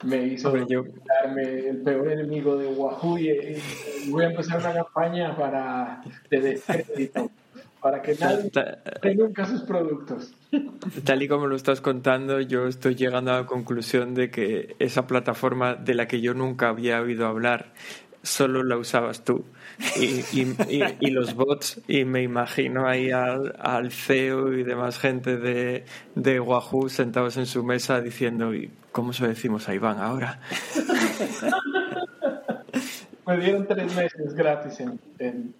[0.03, 3.61] me hizo darme el peor enemigo de Wahoo y,
[4.09, 7.31] voy a empezar una campaña para de descrédito
[7.81, 10.33] para que nadie nunca sus productos.
[11.03, 15.07] Tal y como lo estás contando, yo estoy llegando a la conclusión de que esa
[15.07, 17.73] plataforma de la que yo nunca había oído hablar
[18.23, 19.45] solo la usabas tú
[19.95, 25.85] y, los bots y me imagino ahí al, CEO y demás gente de,
[26.15, 28.53] de Wahoo sentados en su mesa diciendo
[28.97, 30.39] ¿cómo se decimos a Iván ahora?
[33.27, 34.79] me dieron tres meses gratis
[35.19, 35.53] en,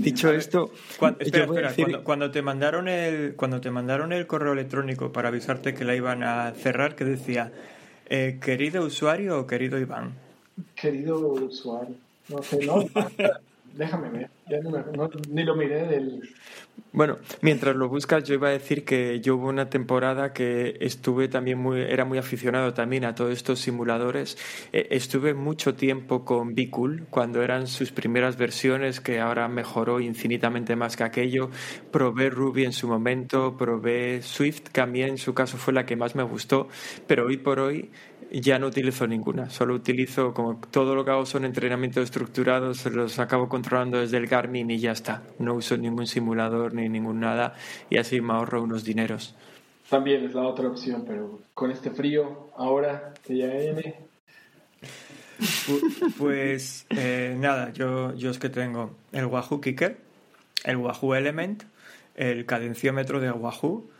[0.00, 1.18] Dicho esto, cuando,
[2.02, 6.22] cuando, te mandaron el cuando te mandaron el correo electrónico para avisarte que la iban
[6.22, 7.52] a cerrar, que decía
[8.08, 10.14] eh, querido usuario o querido Iván.
[10.74, 11.96] Querido usuario.
[12.30, 12.86] No sé, no.
[13.74, 14.30] Déjame ver.
[14.50, 16.28] Ya no, no- ni lo miré del...
[16.92, 21.28] Bueno, mientras lo buscas, yo iba a decir que yo hubo una temporada que estuve
[21.28, 24.36] también muy, era muy aficionado también a todos estos simuladores.
[24.72, 30.74] Eh, estuve mucho tiempo con Bicool cuando eran sus primeras versiones, que ahora mejoró infinitamente
[30.74, 31.50] más que aquello.
[31.92, 35.86] Probé Ruby en su momento, probé Swift, que a mí en su caso fue la
[35.86, 36.66] que más me gustó,
[37.06, 37.90] pero hoy por hoy
[38.32, 43.18] ya no utilizo ninguna, solo utilizo como todo lo que hago son entrenamientos estructurados, los
[43.18, 45.22] acabo controlando desde el Garmin y ya está.
[45.38, 47.54] No uso ningún simulador ni ningún nada
[47.90, 49.34] y así me ahorro unos dineros.
[49.90, 53.96] También es la otra opción, pero con este frío ahora que ya viene...
[55.66, 59.98] Pu- Pues eh, nada, yo, yo es que tengo el Wahoo Kicker,
[60.64, 61.64] el Wahoo Element,
[62.14, 63.90] el cadenciómetro de Wahoo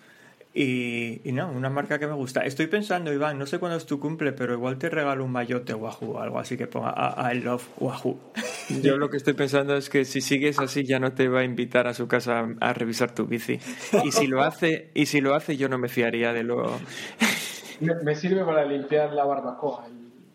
[0.53, 2.41] y, y no, una marca que me gusta.
[2.41, 5.65] Estoy pensando, Iván, no sé cuándo es tu cumple, pero igual te regalo un maillot
[5.65, 8.19] de Wahoo o algo así que ponga I, I love Wahoo.
[8.83, 11.45] Yo lo que estoy pensando es que si sigues así ya no te va a
[11.45, 13.61] invitar a su casa a revisar tu bici.
[14.05, 16.71] Y si lo hace, y si lo hace yo no me fiaría de lo
[17.81, 19.87] Me, me sirve para limpiar la barbacoa.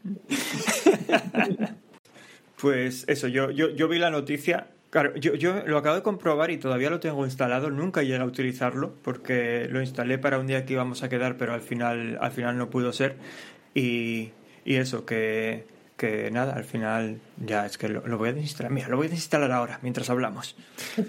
[2.61, 4.67] Pues eso, yo, yo, yo vi la noticia.
[4.95, 7.69] Claro, yo, yo lo acabo de comprobar y todavía lo tengo instalado.
[7.69, 11.51] Nunca llegué a utilizarlo porque lo instalé para un día que íbamos a quedar, pero
[11.53, 13.17] al final, al final no pudo ser.
[13.73, 14.31] Y,
[14.63, 15.67] y eso, que,
[15.97, 18.71] que nada, al final ya es que lo, lo voy a desinstalar.
[18.71, 20.55] Mira, lo voy a desinstalar ahora mientras hablamos.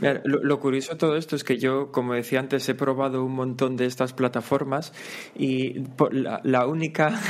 [0.01, 3.25] Mira, lo, lo curioso de todo esto es que yo, como decía antes, he probado
[3.25, 4.93] un montón de estas plataformas
[5.37, 7.21] y por- la, la única...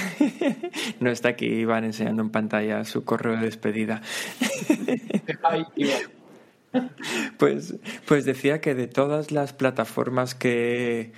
[1.01, 4.01] no está aquí Iván enseñando en pantalla su correo de despedida.
[7.39, 11.13] Pues, pues decía que de todas las plataformas que,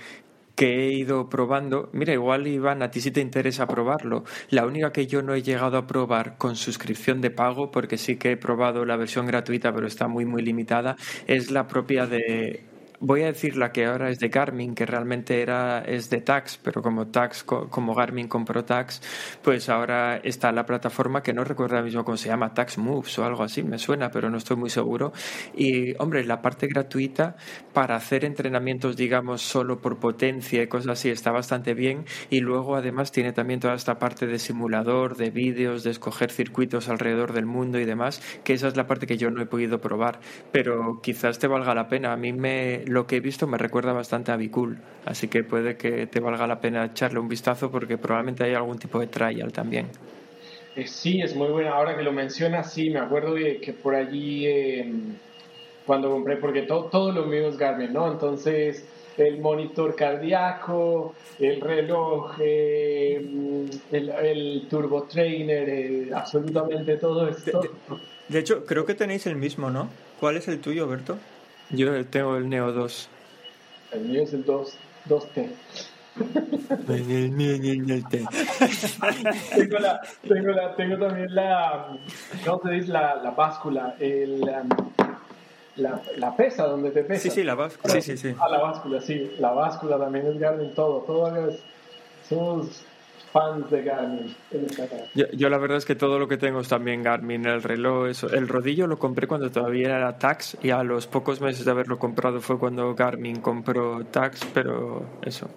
[0.55, 4.25] que he ido probando, mira, igual Iván, a ti sí te interesa probarlo.
[4.49, 8.17] La única que yo no he llegado a probar con suscripción de pago, porque sí
[8.17, 10.97] que he probado la versión gratuita, pero está muy, muy limitada,
[11.27, 12.65] es la propia de...
[13.01, 16.59] Voy a decir la que ahora es de Garmin, que realmente era es de Tax,
[16.61, 19.01] pero como Tax co- como Garmin compró Tax,
[19.41, 23.17] pues ahora está la plataforma que no recuerdo ahora mismo cómo se llama, Tax Moves
[23.17, 25.13] o algo así, me suena, pero no estoy muy seguro.
[25.55, 27.37] Y hombre, la parte gratuita
[27.73, 32.03] para hacer entrenamientos, digamos, solo por potencia y cosas así está bastante bien.
[32.29, 36.89] Y luego además tiene también toda esta parte de simulador, de vídeos, de escoger circuitos
[36.89, 39.79] alrededor del mundo y demás, que esa es la parte que yo no he podido
[39.79, 40.19] probar,
[40.51, 42.11] pero quizás te valga la pena.
[42.13, 45.77] A mí me lo que he visto me recuerda bastante a Bicool, así que puede
[45.77, 49.53] que te valga la pena echarle un vistazo porque probablemente hay algún tipo de trial
[49.53, 49.87] también.
[50.75, 51.71] Eh, sí, es muy buena.
[51.71, 54.91] Ahora que lo mencionas, sí, me acuerdo de que por allí, eh,
[55.85, 58.11] cuando compré, porque todo, todo lo mío es Garmin, ¿no?
[58.11, 58.83] Entonces,
[59.17, 63.23] el monitor cardíaco, el reloj, eh,
[63.91, 67.61] el, el turbo trainer, eh, absolutamente todo esto.
[68.27, 69.89] De hecho, creo que tenéis el mismo, ¿no?
[70.19, 71.17] ¿Cuál es el tuyo, Berto?
[71.71, 73.09] Yo tengo el Neo 2.
[73.91, 75.49] El mío es el 2, 2T.
[79.55, 81.97] tengo, la, tengo, la, tengo también la,
[82.45, 82.91] ¿cómo se dice?
[82.91, 84.69] La, la báscula, el, um,
[85.77, 87.21] la, la pesa, donde te pesa.
[87.21, 87.93] Sí, sí, la báscula.
[87.93, 88.35] Sí, sí, sí.
[88.39, 89.35] Ah, la báscula, sí.
[89.39, 91.01] La báscula también es Garmin, todo.
[91.01, 91.59] Todo es,
[92.27, 92.83] somos
[93.31, 94.35] fans de Garmin.
[94.51, 95.05] en esta casa.
[95.15, 98.07] Yo, yo la verdad es que todo lo que tengo es también Garmin, el reloj,
[98.07, 98.29] eso.
[98.31, 101.99] El rodillo lo compré cuando todavía era Tax y a los pocos meses de haberlo
[101.99, 105.49] comprado fue cuando Garmin compró Tax, pero eso.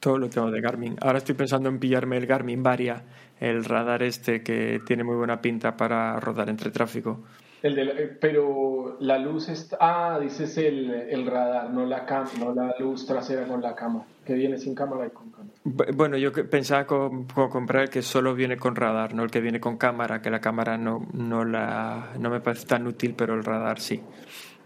[0.00, 0.96] Todo lo tengo de Garmin.
[1.00, 3.02] Ahora estoy pensando en pillarme el Garmin Varia,
[3.38, 7.20] el radar este que tiene muy buena pinta para rodar entre tráfico.
[7.62, 9.76] El de la- eh, pero la luz está.
[9.80, 14.04] Ah, dices el, el radar, no la, cam, no la luz trasera con la cámara.
[14.24, 15.50] Que viene sin cámara y con cámara.
[15.64, 19.24] Bu- Bueno, yo que- pensaba con, con comprar el que solo viene con radar, no
[19.24, 22.86] el que viene con cámara, que la cámara no, no, la, no me parece tan
[22.86, 24.00] útil, pero el radar sí.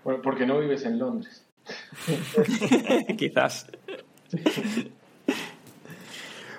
[0.04, 1.44] Bueno, porque no vives en Londres.
[3.18, 3.66] Quizás.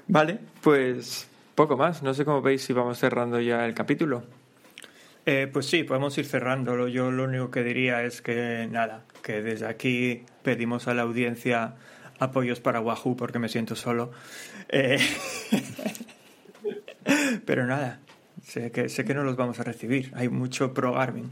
[0.08, 2.04] Vale, pues poco más.
[2.04, 4.24] No sé cómo veis si vamos cerrando ya el capítulo.
[5.26, 6.88] Eh, pues sí, podemos ir cerrándolo.
[6.88, 11.76] Yo lo único que diría es que nada, que desde aquí pedimos a la audiencia
[12.20, 14.12] apoyos para Wahoo porque me siento solo.
[14.70, 15.00] Eh,
[17.46, 18.00] Pero nada,
[18.44, 20.12] sé que, sé que no los vamos a recibir.
[20.16, 21.32] Hay mucho pro Garmin.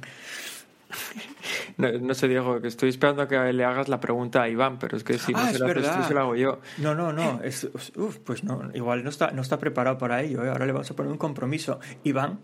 [1.77, 4.79] No, no sé, Diego, que estoy esperando a que le hagas la pregunta a Iván,
[4.79, 6.07] pero es que si no Ah, se la haces tú, verdad.
[6.07, 6.61] se la hago yo.
[6.77, 7.41] No, no, no.
[7.43, 10.45] Es, uf, pues no, igual no está, no está preparado para ello.
[10.45, 10.49] ¿eh?
[10.49, 11.81] Ahora le vamos a poner un compromiso.
[12.05, 12.39] Iván,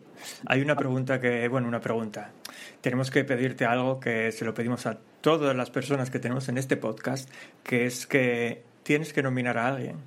[0.48, 2.32] hay una pregunta que, bueno, una pregunta.
[2.82, 6.58] Tenemos que pedirte algo que se lo pedimos a todas las personas que tenemos en
[6.58, 7.30] este podcast,
[7.64, 9.98] que es que tienes que nominar a alguien.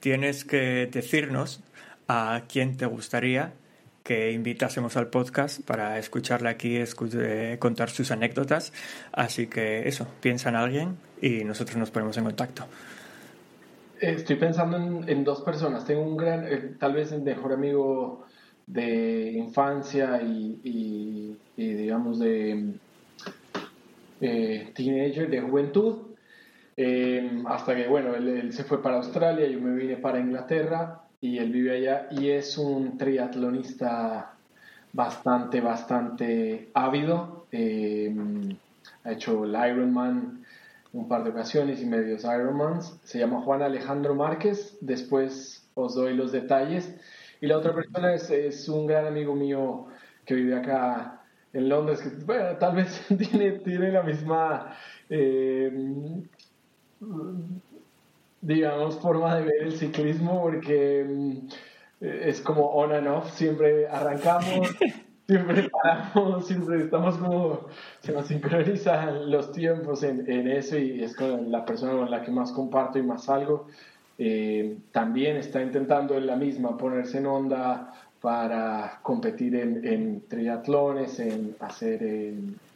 [0.00, 1.62] Tienes que decirnos
[2.08, 3.52] a quién te gustaría
[4.02, 8.72] que invitásemos al podcast para escucharle aquí eh, contar sus anécdotas.
[9.12, 12.66] Así que eso, piensa en alguien y nosotros nos ponemos en contacto.
[14.00, 15.84] Estoy pensando en, dos personas.
[15.84, 18.24] Tengo un gran, eh, tal vez el mejor amigo
[18.72, 22.74] de infancia y, digamos de
[24.20, 25.96] eh, teenager, de juventud,
[26.76, 31.38] eh, hasta que, bueno, él, se fue para Australia, yo me vine para Inglaterra y
[31.38, 34.34] él vive allá y es un triatlonista
[34.92, 37.46] bastante, bastante ávido.
[37.52, 38.14] Eh,
[39.04, 40.44] ha hecho el Ironman
[40.92, 42.98] un par de ocasiones y medios Ironmans.
[43.04, 44.76] Se llama Juan Alejandro Márquez.
[44.80, 46.94] Después os doy los detalles.
[47.40, 49.86] Y la otra persona es, es un gran amigo mío
[50.24, 51.20] que vive acá
[51.52, 54.74] en Londres, que bueno, tal vez tiene, tiene la misma,
[55.08, 56.22] eh,
[58.40, 61.48] digamos, forma de ver el ciclismo, porque mm,
[62.00, 64.76] es como on and off, siempre arrancamos,
[65.26, 67.66] siempre paramos, siempre estamos como,
[68.00, 72.22] se nos sincronizan los tiempos en, en eso y es con la persona con la
[72.22, 73.66] que más comparto y más salgo.
[74.22, 81.56] Eh, también está intentando en la misma ponerse en onda para competir en, triatlones, en
[81.58, 82.34] hacer eh,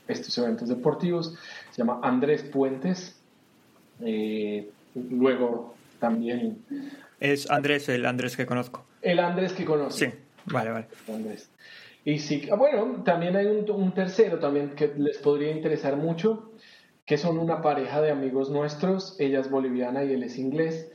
[0.08, 1.34] estos eventos deportivos.
[1.70, 3.20] Se llama Andrés Puentes.
[4.00, 6.64] Eh, luego también...
[7.20, 8.86] Es Andrés, el Andrés que conozco.
[9.02, 9.98] El Andrés que conozco.
[9.98, 10.06] Sí,
[10.46, 10.86] vale, vale.
[11.12, 11.50] Andrés.
[12.06, 16.52] Y sí, ah, bueno, también hay un, un tercero también que les podría interesar mucho,
[17.04, 19.14] que son una pareja de amigos nuestros.
[19.20, 20.90] Ella es boliviana y él es inglés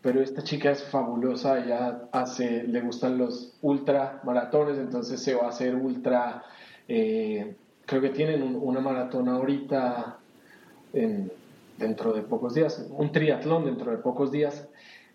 [0.00, 5.46] pero esta chica es fabulosa, ella hace, le gustan los ultra maratones, entonces se va
[5.46, 6.44] a hacer ultra,
[6.86, 10.18] eh, creo que tienen una maratón ahorita
[10.92, 14.68] dentro de pocos días, un triatlón dentro de pocos días.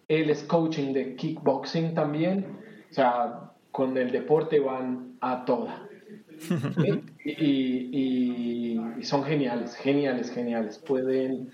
[0.07, 2.45] Él es coaching de kickboxing también,
[2.91, 5.88] o sea, con el deporte van a toda.
[7.25, 10.77] y, son geniales, geniales, geniales.
[10.77, 11.51] Pueden...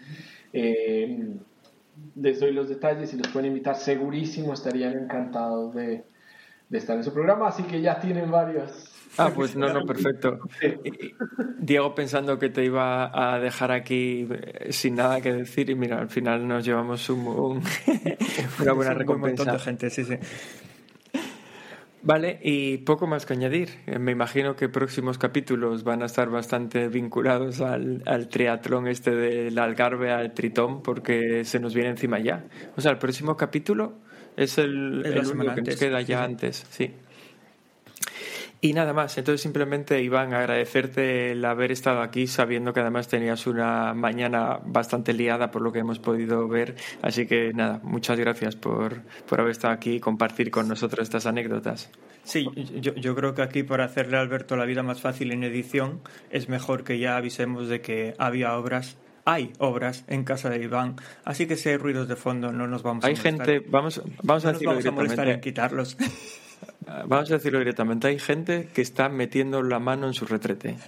[0.54, 1.38] Eh,
[2.16, 3.76] les doy los detalles y los pueden invitar.
[3.76, 6.04] Segurísimo estarían encantados de,
[6.72, 8.92] estar en su programa, así que ya tienen varios.
[9.18, 10.40] Ah, pues no, no, perfecto.
[11.60, 16.00] Diego pensando que te iba a dejar aquí eh, sin nada que decir y mira,
[16.00, 17.20] al final nos llevamos un,
[18.62, 19.44] una buena recompensa.
[19.44, 20.16] Un montón de gente, sí, sí.
[22.02, 23.70] Vale, y poco más que añadir.
[23.86, 29.58] Eh, me imagino que próximos capítulos van a estar bastante vinculados al, triatlón este del
[29.60, 32.46] Algarve al Tritón, porque se nos viene encima ya.
[32.78, 34.00] O sea, el próximo capítulo
[34.38, 36.94] es el, el único que nos queda ya antes, sí.
[38.62, 43.48] Y nada más, entonces simplemente Iván, agradecerte el haber estado aquí sabiendo que además tenías
[43.48, 46.76] una mañana bastante liada por lo que hemos podido ver.
[47.02, 51.26] Así que nada, muchas gracias por, por haber estado aquí y compartir con nosotros estas
[51.26, 51.90] anécdotas.
[52.24, 52.50] Sí,
[52.82, 56.02] yo, yo creo que aquí para hacerle a Alberto la vida más fácil en edición
[56.30, 60.96] es mejor que ya avisemos de que había obras hay obras en casa de Iván,
[61.24, 64.44] así que si hay ruidos de fondo no nos vamos a Hay gente, vamos, vamos
[64.46, 65.98] a decirlo vamos a molestar en quitarlos.
[67.08, 70.78] Vamos a decirlo directamente, hay gente que está metiendo la mano en su retrete.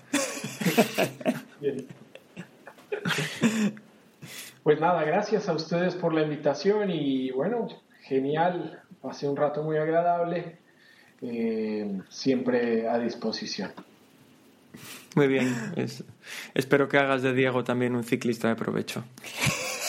[4.63, 7.67] Pues nada, gracias a ustedes por la invitación y bueno,
[8.03, 10.59] genial, pasé un rato muy agradable,
[11.23, 13.71] eh, siempre a disposición.
[15.15, 15.51] Muy bien,
[16.53, 19.03] espero que hagas de Diego también un ciclista de provecho.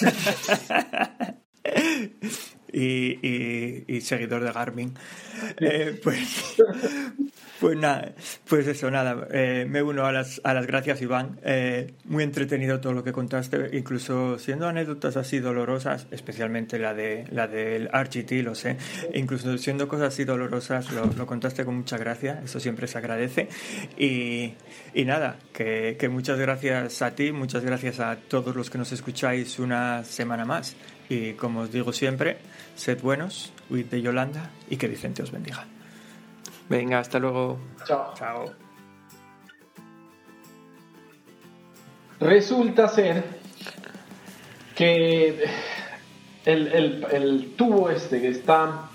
[2.72, 4.94] y, seguidor de Garmin.
[5.60, 6.56] Eh, pues,
[7.60, 8.12] pues nada,
[8.48, 9.28] pues eso, nada.
[9.30, 11.38] Eh, me uno a las, a las gracias, Iván.
[11.44, 17.26] Eh, muy entretenido todo lo que contaste, incluso siendo anécdotas así dolorosas, especialmente la de
[17.30, 18.76] la del RGT, lo sé.
[19.14, 22.40] Incluso siendo cosas así dolorosas, lo, lo contaste con mucha gracia.
[22.44, 23.48] Eso siempre se agradece.
[23.98, 24.54] Y,
[24.94, 28.92] y nada, que, que muchas gracias a ti, muchas gracias a todos los que nos
[28.92, 30.76] escucháis una semana más.
[31.08, 32.38] Y como os digo siempre,
[32.74, 35.66] sed buenos, huid de Yolanda y que Vicente os bendiga.
[36.68, 37.58] Venga, hasta luego.
[37.86, 38.14] Chao.
[38.16, 38.44] Chao.
[42.20, 43.24] Resulta ser
[44.74, 45.44] que
[46.44, 48.88] el, tubo este que está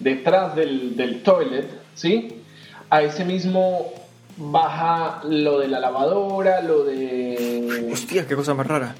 [0.00, 2.42] detrás del, del toilet, ¿sí?
[2.90, 3.92] A ese mismo
[4.36, 7.88] baja lo de la lavadora, lo de...
[7.92, 8.94] Hostia, qué cosa más rara.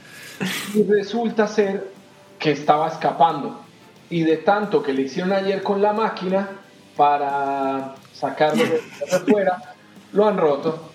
[0.75, 1.93] Y resulta ser
[2.39, 3.64] que estaba escapando.
[4.11, 6.49] Y de tanto que le hicieron ayer con la máquina
[6.97, 8.81] para sacarlo de
[9.13, 9.75] afuera,
[10.13, 10.91] lo han roto.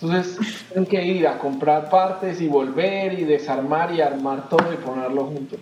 [0.00, 0.38] Entonces
[0.68, 5.24] tienen que ir a comprar partes y volver y desarmar y armar todo y ponerlo
[5.24, 5.56] junto.